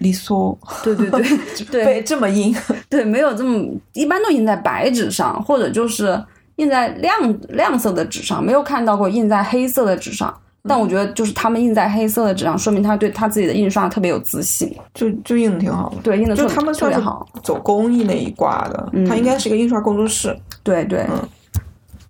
[0.00, 1.22] 丽苏对对对
[1.70, 2.54] 被对这么印，
[2.90, 6.22] 对，没有这么一般都印在白纸上，或者就是
[6.56, 7.12] 印在亮
[7.50, 10.34] 亮色的纸上，没有看到过印在黑色的纸上。
[10.68, 14.70] 但我觉得，就是他们印在黑色的纸上，说明他对他自己的印刷特别有自信。
[14.92, 15.96] 就就印的挺好的。
[16.02, 17.26] 对，印的就特他们算是特别好。
[17.42, 20.36] 走工艺那一挂的，嗯他应该是一个印刷工作室。
[20.62, 21.00] 对对。
[21.10, 21.28] 嗯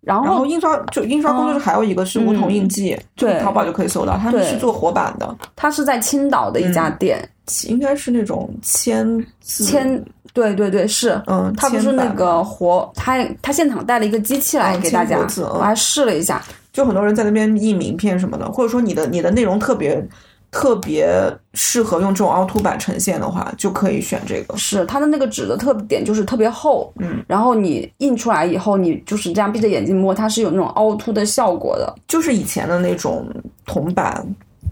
[0.03, 7.23] 然后印刷就印刷工作室还有一个是梧桐印记，就对淘宝就可以搜到，他们是做活版的，他是在青岛的一家店，
[7.69, 9.07] 应该是那种签
[9.41, 16.43] 字签对对对是，嗯他不是那个活，他他现场带了一个机器来嗯给大家我还试了一下，
[16.73, 20.07] 就很多人在那边印名片什么的，或者说你的你的内容特别
[20.53, 21.09] 特别
[21.55, 24.57] 适合用这种凹凸版呈现的话，就可以选这个。
[24.57, 33.29] 是它的那个纸的特点就是特别厚，嗯，然后你印出来以后，你就是这样闭着眼睛摸，它是有那种凹凸的效果的，就是以前的那种
[33.65, 34.25] 铜版，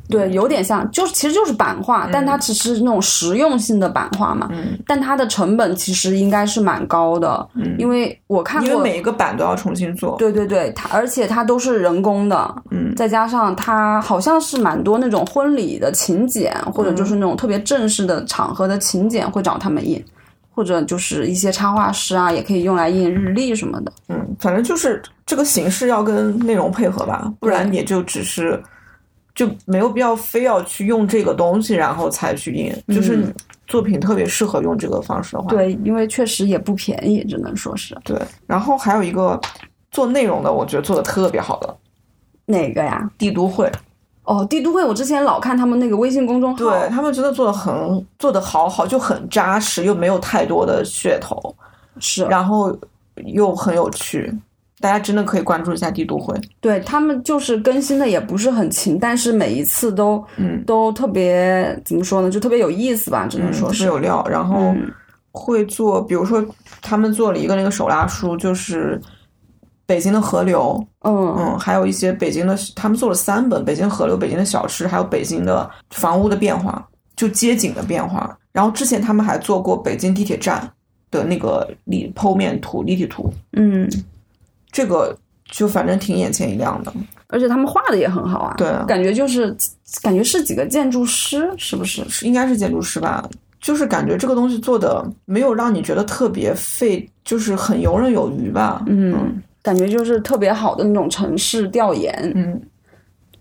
[0.08, 7.76] 对，有点像，就是其实就是版画，但它只是那种实用性的版画嘛，嗯，但它的成本其实应该是蛮高的，嗯。
[7.78, 10.16] 因为我看过，因为每一个版都要重新做。
[10.18, 20.02] 对对对，它而且它都是人工的，嗯，再加上它好像是蛮多那种婚礼的请柬，或者就是那种特别正式的场合的请柬会找他们印，
[20.54, 23.92] 或者就是一些插画师啊，也可以用来印日历什么的。
[24.08, 28.60] 嗯，反正就是这个形式要跟内容配合吧，不然也就只是
[29.38, 33.32] 就没有必要非要去用这个东西然后才去印，就是嗯
[33.68, 38.20] 作品特别适合用这个方式的话，对，因为确实也不便宜，只能说是对。
[38.48, 39.40] 然后还有一个
[39.92, 41.76] 做内容的，我觉得做的特别好的
[42.46, 43.08] 哪个呀？
[43.16, 43.70] 帝都会，
[44.24, 51.54] 哦，帝都会，我之前老看他们那个微信公众号，对他们真的做的很做的好好，就很扎实，又没有太多的噱头，
[52.00, 52.76] 是，然后
[53.26, 54.36] 又很有趣。
[54.80, 60.62] 大家真的可以关注一下帝都会，对他们就是更新的也不是很勤，但是每一次都嗯。
[60.64, 64.24] 都特别怎么说呢，就特别有意思吧，只能说是有料。
[64.30, 64.90] 然后嗯。
[65.32, 66.44] 会做，比如说
[66.82, 69.00] 他们做了一个那个手拉书，就是
[69.86, 71.34] 北京的河流，嗯。
[71.38, 78.36] 嗯，还有一些北京的，他们做了三本：北京河流、北京的小吃，还有北京的房屋的变化，就街景的变化。
[78.52, 80.68] 然后之前他们还做过北京地铁站
[81.10, 83.88] 的那个立剖面图、立体图，嗯，
[84.70, 85.16] 这个
[85.50, 86.92] 就反正挺眼前一亮的。
[87.28, 89.54] 而且他们画的也很好啊，对啊感觉就是
[90.02, 92.02] 感觉是几个建筑师，是不是？
[92.08, 93.28] 是应该是建筑师吧？
[93.60, 98.82] 就是感觉这个东西做的没有让你觉得特别费，就是很游刃有余吧。
[98.86, 102.14] 嗯，感觉就是特别好的那种城市调研。
[102.34, 102.58] 嗯，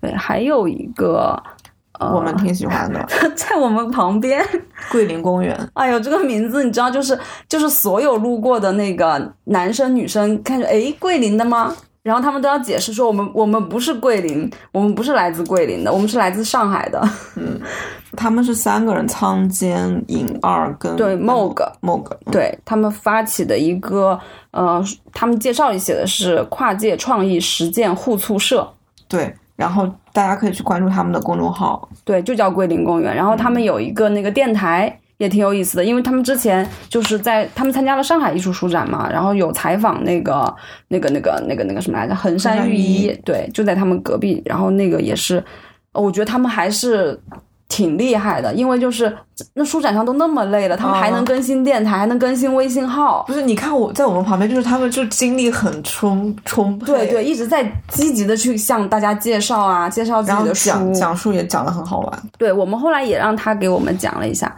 [0.01, 1.56] 对，还有一个，呃，
[1.99, 3.05] 我们挺喜欢的。
[3.35, 4.45] 在我们旁边，
[4.91, 7.17] 桂林公园，哎呦，这个名字你知道，就是
[7.47, 11.75] 就是所有路过的那个男生女生看着，哎，桂林的吗？
[12.03, 17.01] 然后他们都要解释说，我们我们不是桂林，我们不是来自桂林的，我们是来自上海的。
[17.35, 17.59] 嗯
[18.15, 24.17] 他们是三个人，仓坚、尹二跟对，Mog，Mog，对他们发起的一个，
[24.51, 24.81] 呃，
[25.13, 28.67] 他们介绍里写的是跨界创意实践互促社，
[29.09, 33.13] 对，然后大家可以去关注他们的公众号，对，就叫桂林公园。
[33.13, 34.97] 然后他们有一个那个电台。
[35.17, 40.55] 也挺有意思的，因为他们之前就是在他们参加了上海艺术书展嘛，然后有采访那个
[40.89, 44.39] 那个那个那个那个什么来着，衡山御医，对，就在他们隔壁。
[44.45, 45.43] 然后那个也是，
[45.93, 47.19] 呃我觉得他们还是
[47.69, 49.15] 挺厉害的，因为就是
[49.53, 53.41] 那书展上都那么累了，他们还能更新电台，还能更新微信号，不是？
[53.41, 60.69] 你看我在我们旁边，就是他们就精力很充充沛，对对，一直在积极的去向大家介绍啊，介绍自己的书。
[60.69, 62.23] 讲讲述也讲的很好玩。
[62.37, 64.55] 对我们后来也让他给我们讲了一下。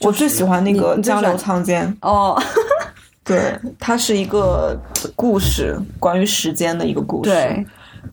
[0.00, 2.40] 我最喜欢那个江流仓间，哦，
[3.24, 4.78] 对，它是一个
[5.14, 7.66] 故事，关于时间的一个故事，对，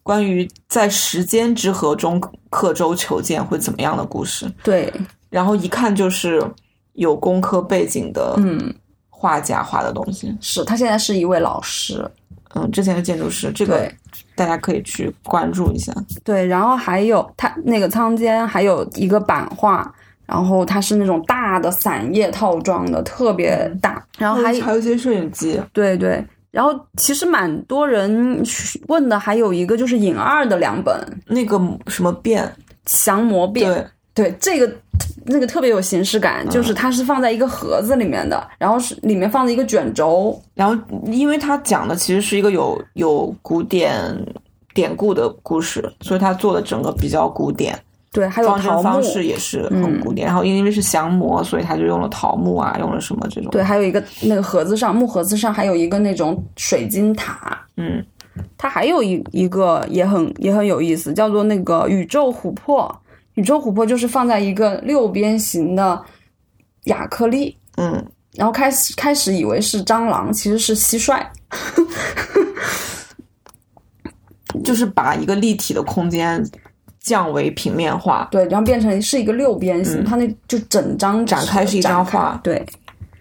[0.03, 4.51] 关于在时间之河中刻舟求剑会怎么样的故事。
[4.63, 4.91] 对，
[5.29, 6.43] 然后一看就是
[6.93, 8.73] 有工科背景的嗯，
[9.09, 10.35] 画家画的东西。
[10.41, 12.09] 是他现在是一位老师。
[12.55, 13.91] 嗯，之前的建筑师，这个
[14.35, 15.93] 大家可以去关注一下。
[16.23, 19.93] 对，然后还有他那个仓间还有一个版画。
[20.25, 24.05] 然后它是那种大的散叶套装的，特别大。
[24.17, 26.21] 然后还还有一些摄影机，对对。
[26.57, 28.43] 然后其实蛮多人
[28.87, 30.99] 问的，还有一个就是尹二的两本。
[31.27, 32.51] 那个什么变？
[32.83, 33.85] 降魔变，对。
[34.31, 34.67] 对，这个
[35.23, 40.75] 那个特别有形式感，就是它是放在一个盒子里面的，然后是里面放着一个卷轴，然后
[41.11, 43.93] 因为它讲的其实是一个有有古典
[44.73, 47.79] 典故的故事，所以它做的整个比较古典。
[48.17, 53.51] 对，还有装桃木式也是很古典，然后因为是降魔，所以他就用了桃木啊，用了什么这种。
[53.51, 58.03] 对，还有一个那个盒子上木盒子上还有一个那种水晶塔，嗯，
[58.57, 62.91] 它还有一一个也很也很有意思，叫做那个宇宙琥珀。
[63.35, 66.01] 宇宙琥珀就是放在一个六边形的
[66.85, 68.03] 亚克力，嗯，
[68.33, 71.23] 然后开始开始以为是蟑螂，其实是蟋蟀。
[74.63, 76.43] 就是把一个立体的空间
[77.07, 82.61] 降为平面化，对，然后变成是一个六边形，它那就整张嗯展开是一张画，对，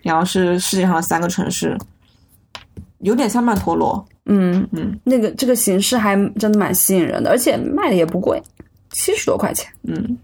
[0.02, 1.78] 然后是世界上的三个城市，
[2.98, 8.42] 有点像曼陀罗，嗯嗯，那个这个形式还真的蛮吸引人的，而且卖的也不贵，
[8.90, 9.70] 七十多块钱。
[9.84, 10.18] 嗯，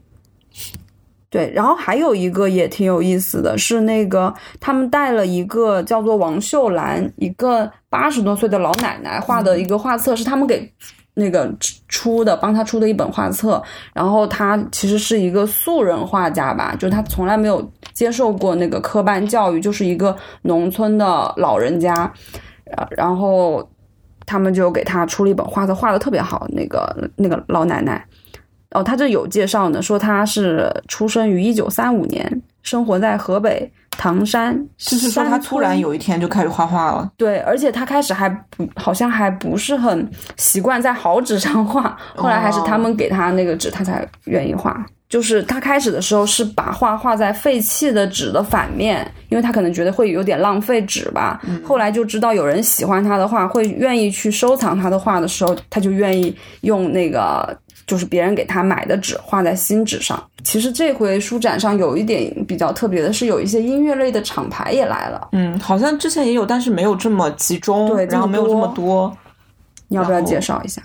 [1.32, 10.70] 对，然后还有一个也挺有意思的是，那个他们带了一个叫做王秀兰，一个八十多岁的老奶奶画的一个画册，是他们给
[11.14, 11.50] 那个
[11.88, 13.62] 出的，帮他出的一本画册。
[13.94, 22.12] 然后他其实是一个素人画家吧，就是他从来没有接受过那个科班教育，就是一个农村的老人家。
[22.90, 23.66] 然后
[24.26, 28.06] 他们就给他出了一本画册，画的特别好，那个那个老奶奶。
[28.72, 37.10] 哦，他这有介绍呢，说他是出生于一九三五年，生活在河北唐山，就是说他突然有一天就开始画画了。
[37.16, 44.84] 对，而且他开始还不好像还不是很习惯在好纸上画，后来还是他们给他那个纸，他才愿意画。
[45.08, 51.38] 就是他开始的时候是把画画在废弃的纸的反面，因为他可能觉得会有点浪费纸吧。
[51.62, 57.54] 后来就知道有人喜欢他的画，会愿意去收藏他的画的时候，他就愿意用那个
[57.86, 60.22] 就是别人给他买的纸画在新纸上。
[60.44, 65.28] 其实这回书展上有一点比较特别的是，有一些音乐类的厂牌也来了。
[65.32, 69.16] 嗯，好像之前也有，但是没有这么集中，对然后没有这么多多。
[69.88, 70.82] 你要不要介绍一下？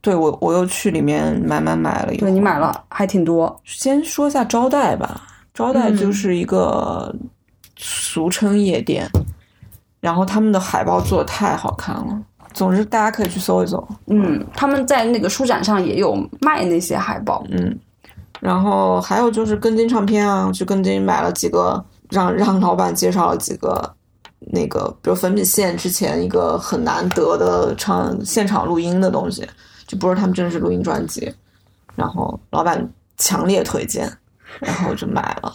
[0.00, 5.22] 对我，我又去里面买买买了一对你买了还挺多，先说一下招待吧，
[5.52, 7.14] 招待就是一个
[7.76, 9.08] 俗称夜店，
[10.00, 12.22] 然后他们的海报做的太好看了。
[12.58, 13.86] 总之，大家可以去搜一搜。
[14.08, 17.78] 嗯，他们在那个书展上也有卖那些海报，嗯，
[18.40, 23.94] 然后还有就是跟金唱片啊，去跟金买了几个，让让老板介绍了几个
[24.40, 29.48] 那个，比如粉笔线之前一个很难得的唱现场录音的东西，
[29.86, 31.32] 就不是他们正式录音专辑，
[31.94, 34.12] 然后老板强烈推荐，
[34.58, 35.54] 然后我就买了。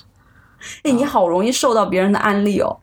[0.83, 2.79] 哎，你好容易受到别人的安利哦。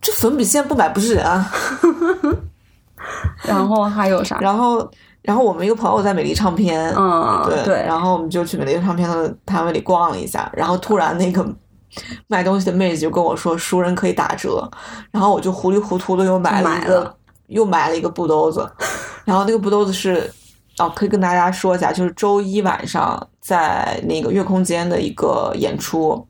[0.00, 1.50] 这粉笔线不买不是人啊！
[3.44, 4.38] 然后还有啥？
[4.40, 4.88] 然后，
[5.22, 11.46] 然后我们一个朋友在美丽唱片，嗯，对对，然后我们就去美丽唱片的摊位里逛了一下，然后突然那个
[12.26, 14.68] 卖东西的妹子就跟我说熟人可以打折，
[15.10, 17.10] 然后我就糊里糊涂的又买了一个，买
[17.48, 18.68] 又买了一个布兜子，
[19.24, 20.30] 然后那个布兜子是
[20.78, 26.26] 哦，可以跟大家说一下，就是周一晚上在那个月空间的一个演出，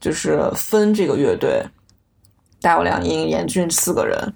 [0.00, 1.64] 就是分这个乐队，
[2.60, 4.32] 戴我亮英、严俊四个人。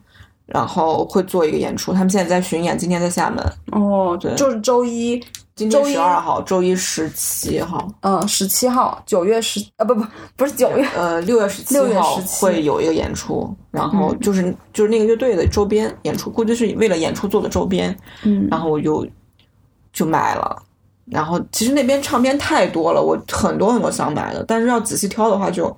[0.51, 5.23] 然后会做一个演出，他们现在在巡演，今天在厦门，哦，对就是周一，
[5.55, 10.05] 今天十二号，周一十七号，嗯，十七号，九月十啊，不不
[10.37, 19.07] 不是九月，呃，六月十七6月号17会有一个演出，然后就是、就是那个乐队的周边演出，估计是为了演出做的周边，嗯，然后我就
[19.93, 20.63] 就买了。
[21.07, 25.77] 然后其实那边唱片太多了，我很多很多想买的，但是要仔细挑的话就，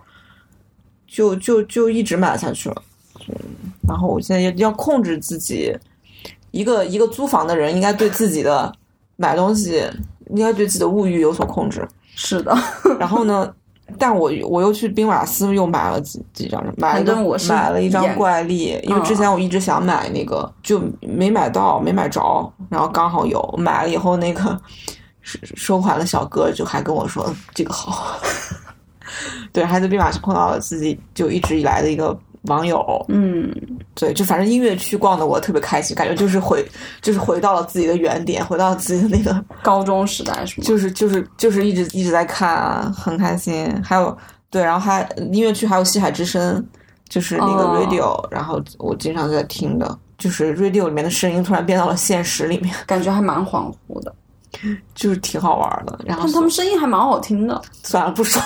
[1.07, 2.83] 就就就一直买下去了。
[3.29, 3.35] 嗯，
[3.89, 5.75] 然后我现在要要控制自己，
[6.51, 8.73] 一个一个租房的人应该对自己的
[9.17, 9.83] 买东西，
[10.31, 11.87] 应该对自己的物欲有所控制。
[12.15, 12.55] 是的，
[13.01, 13.51] 然后呢，
[13.99, 24.61] 但我我又去兵马司又买了几几张，买了我是买了一张怪力，因为之前我一直想买那个，就没买到，没买着，然后刚好有，买了以后那个
[25.23, 28.19] 收收款的小哥就还跟我说这个好，
[29.53, 33.55] 对，还在兵马司碰到了自己就一直以来的一个网友，嗯，
[33.95, 36.65] 对，就反正音乐区逛的我特别开心，感觉就是回
[37.01, 39.45] 就是回到了自己的原点，回到了自己的那个。
[39.63, 40.67] 高中时代是吗？
[40.67, 43.73] 就是就是就是一直一直在看啊，很开心。
[43.85, 44.17] 还有
[44.51, 46.65] 对，然后还音乐区还有西海之声，
[47.09, 54.13] 就是那个哦 radio，、然后我经常在听的，就是 radio 里面的声音突然变到了现实里面，感觉还蛮恍惚的，
[54.95, 55.99] 就是挺好玩的。
[56.05, 58.41] 然后他们声音还蛮好听的，算了不说，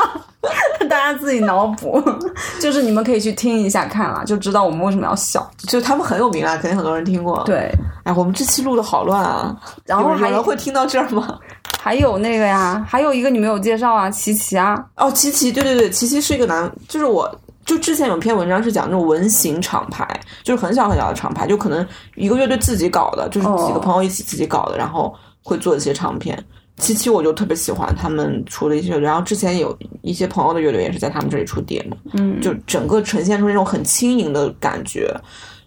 [0.88, 2.02] 大家自己脑补，
[2.60, 5.48] 就是你们可以去听一下看了，就知道我们为什么要笑。
[5.58, 7.72] 就他们很有名啊，肯定很多人听过。，对，
[8.04, 11.38] 哎，我们这期录的好乱啊，然后还有人会听到这儿吗？
[11.80, 17.30] 还有那个呀，还有一个你没有介绍啊，琪琪啊，哦，琪琪，对对对，琪琪是一个男，就是我。
[17.66, 20.04] 就之前有篇文章是讲那种文型厂牌，
[20.42, 21.86] 就是很小很小的厂牌，就可能
[22.16, 26.42] 一个乐队自己搞的，就是几个哦朋友一起自己搞的，然后会做一些唱片。
[26.76, 35.14] 七七我就特别喜欢他们出的一些，然后之前有一些朋友的乐队也是在他们这里出碟嘛，嗯，就整个呈现出那种很轻盈的感觉。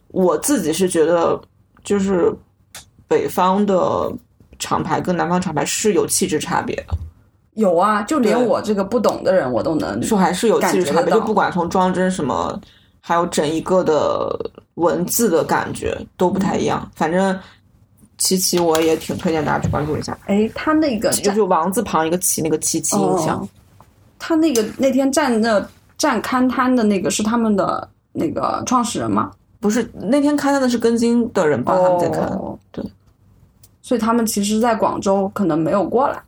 [0.07, 1.39] 我自己是觉得，
[1.83, 2.33] 就是
[3.07, 4.11] 北方的
[4.57, 6.97] 厂牌跟南方厂牌是有气质差别的。
[7.53, 12.59] 有啊，就连我这个不懂的人，我都能说还是有气质差别，就不管从装帧什么，
[12.99, 16.89] 还有整一个的文字的感觉都不太一样。
[16.95, 17.37] 反正
[18.17, 23.39] 七七我也挺推荐大家去关注一下，哎，他那个就是王字旁一个七，那个七七音响。
[23.39, 23.47] 哦，
[24.19, 25.65] 他那个那天站那
[25.97, 29.31] 站看摊的那个是他们的那个创始人吗？
[29.59, 32.83] 不是那天看到的是根金的人帮他们在看，哦对，
[33.81, 36.21] 所以他们其实在广州可能没有过来。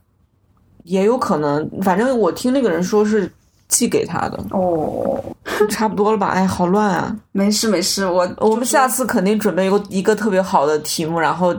[0.83, 3.29] 也有可能，反正我听那个人说是
[3.67, 5.21] 寄给他的，哦，
[5.69, 6.27] 差不多了吧？
[6.27, 7.13] 哎，好乱啊！
[7.31, 11.53] 没事没事，我我们下次肯定准备一个一个特别好的题目，然后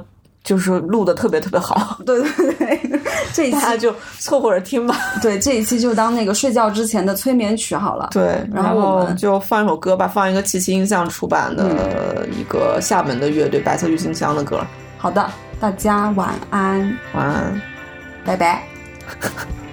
[0.47, 3.01] 就是录的特别特别好， 对对对，
[3.35, 4.97] 这一期就凑合着听吧。
[5.21, 8.09] 对这一期就当那个睡觉之前的催眠曲好了。
[8.13, 14.65] 对，然然后我们就放一首歌吧，放一个七七音像出版的一个厦门的乐队白色郁金香的歌。
[14.97, 15.29] 好的，
[15.59, 17.61] 大家晚安，晚安。
[18.25, 18.63] 拜拜。「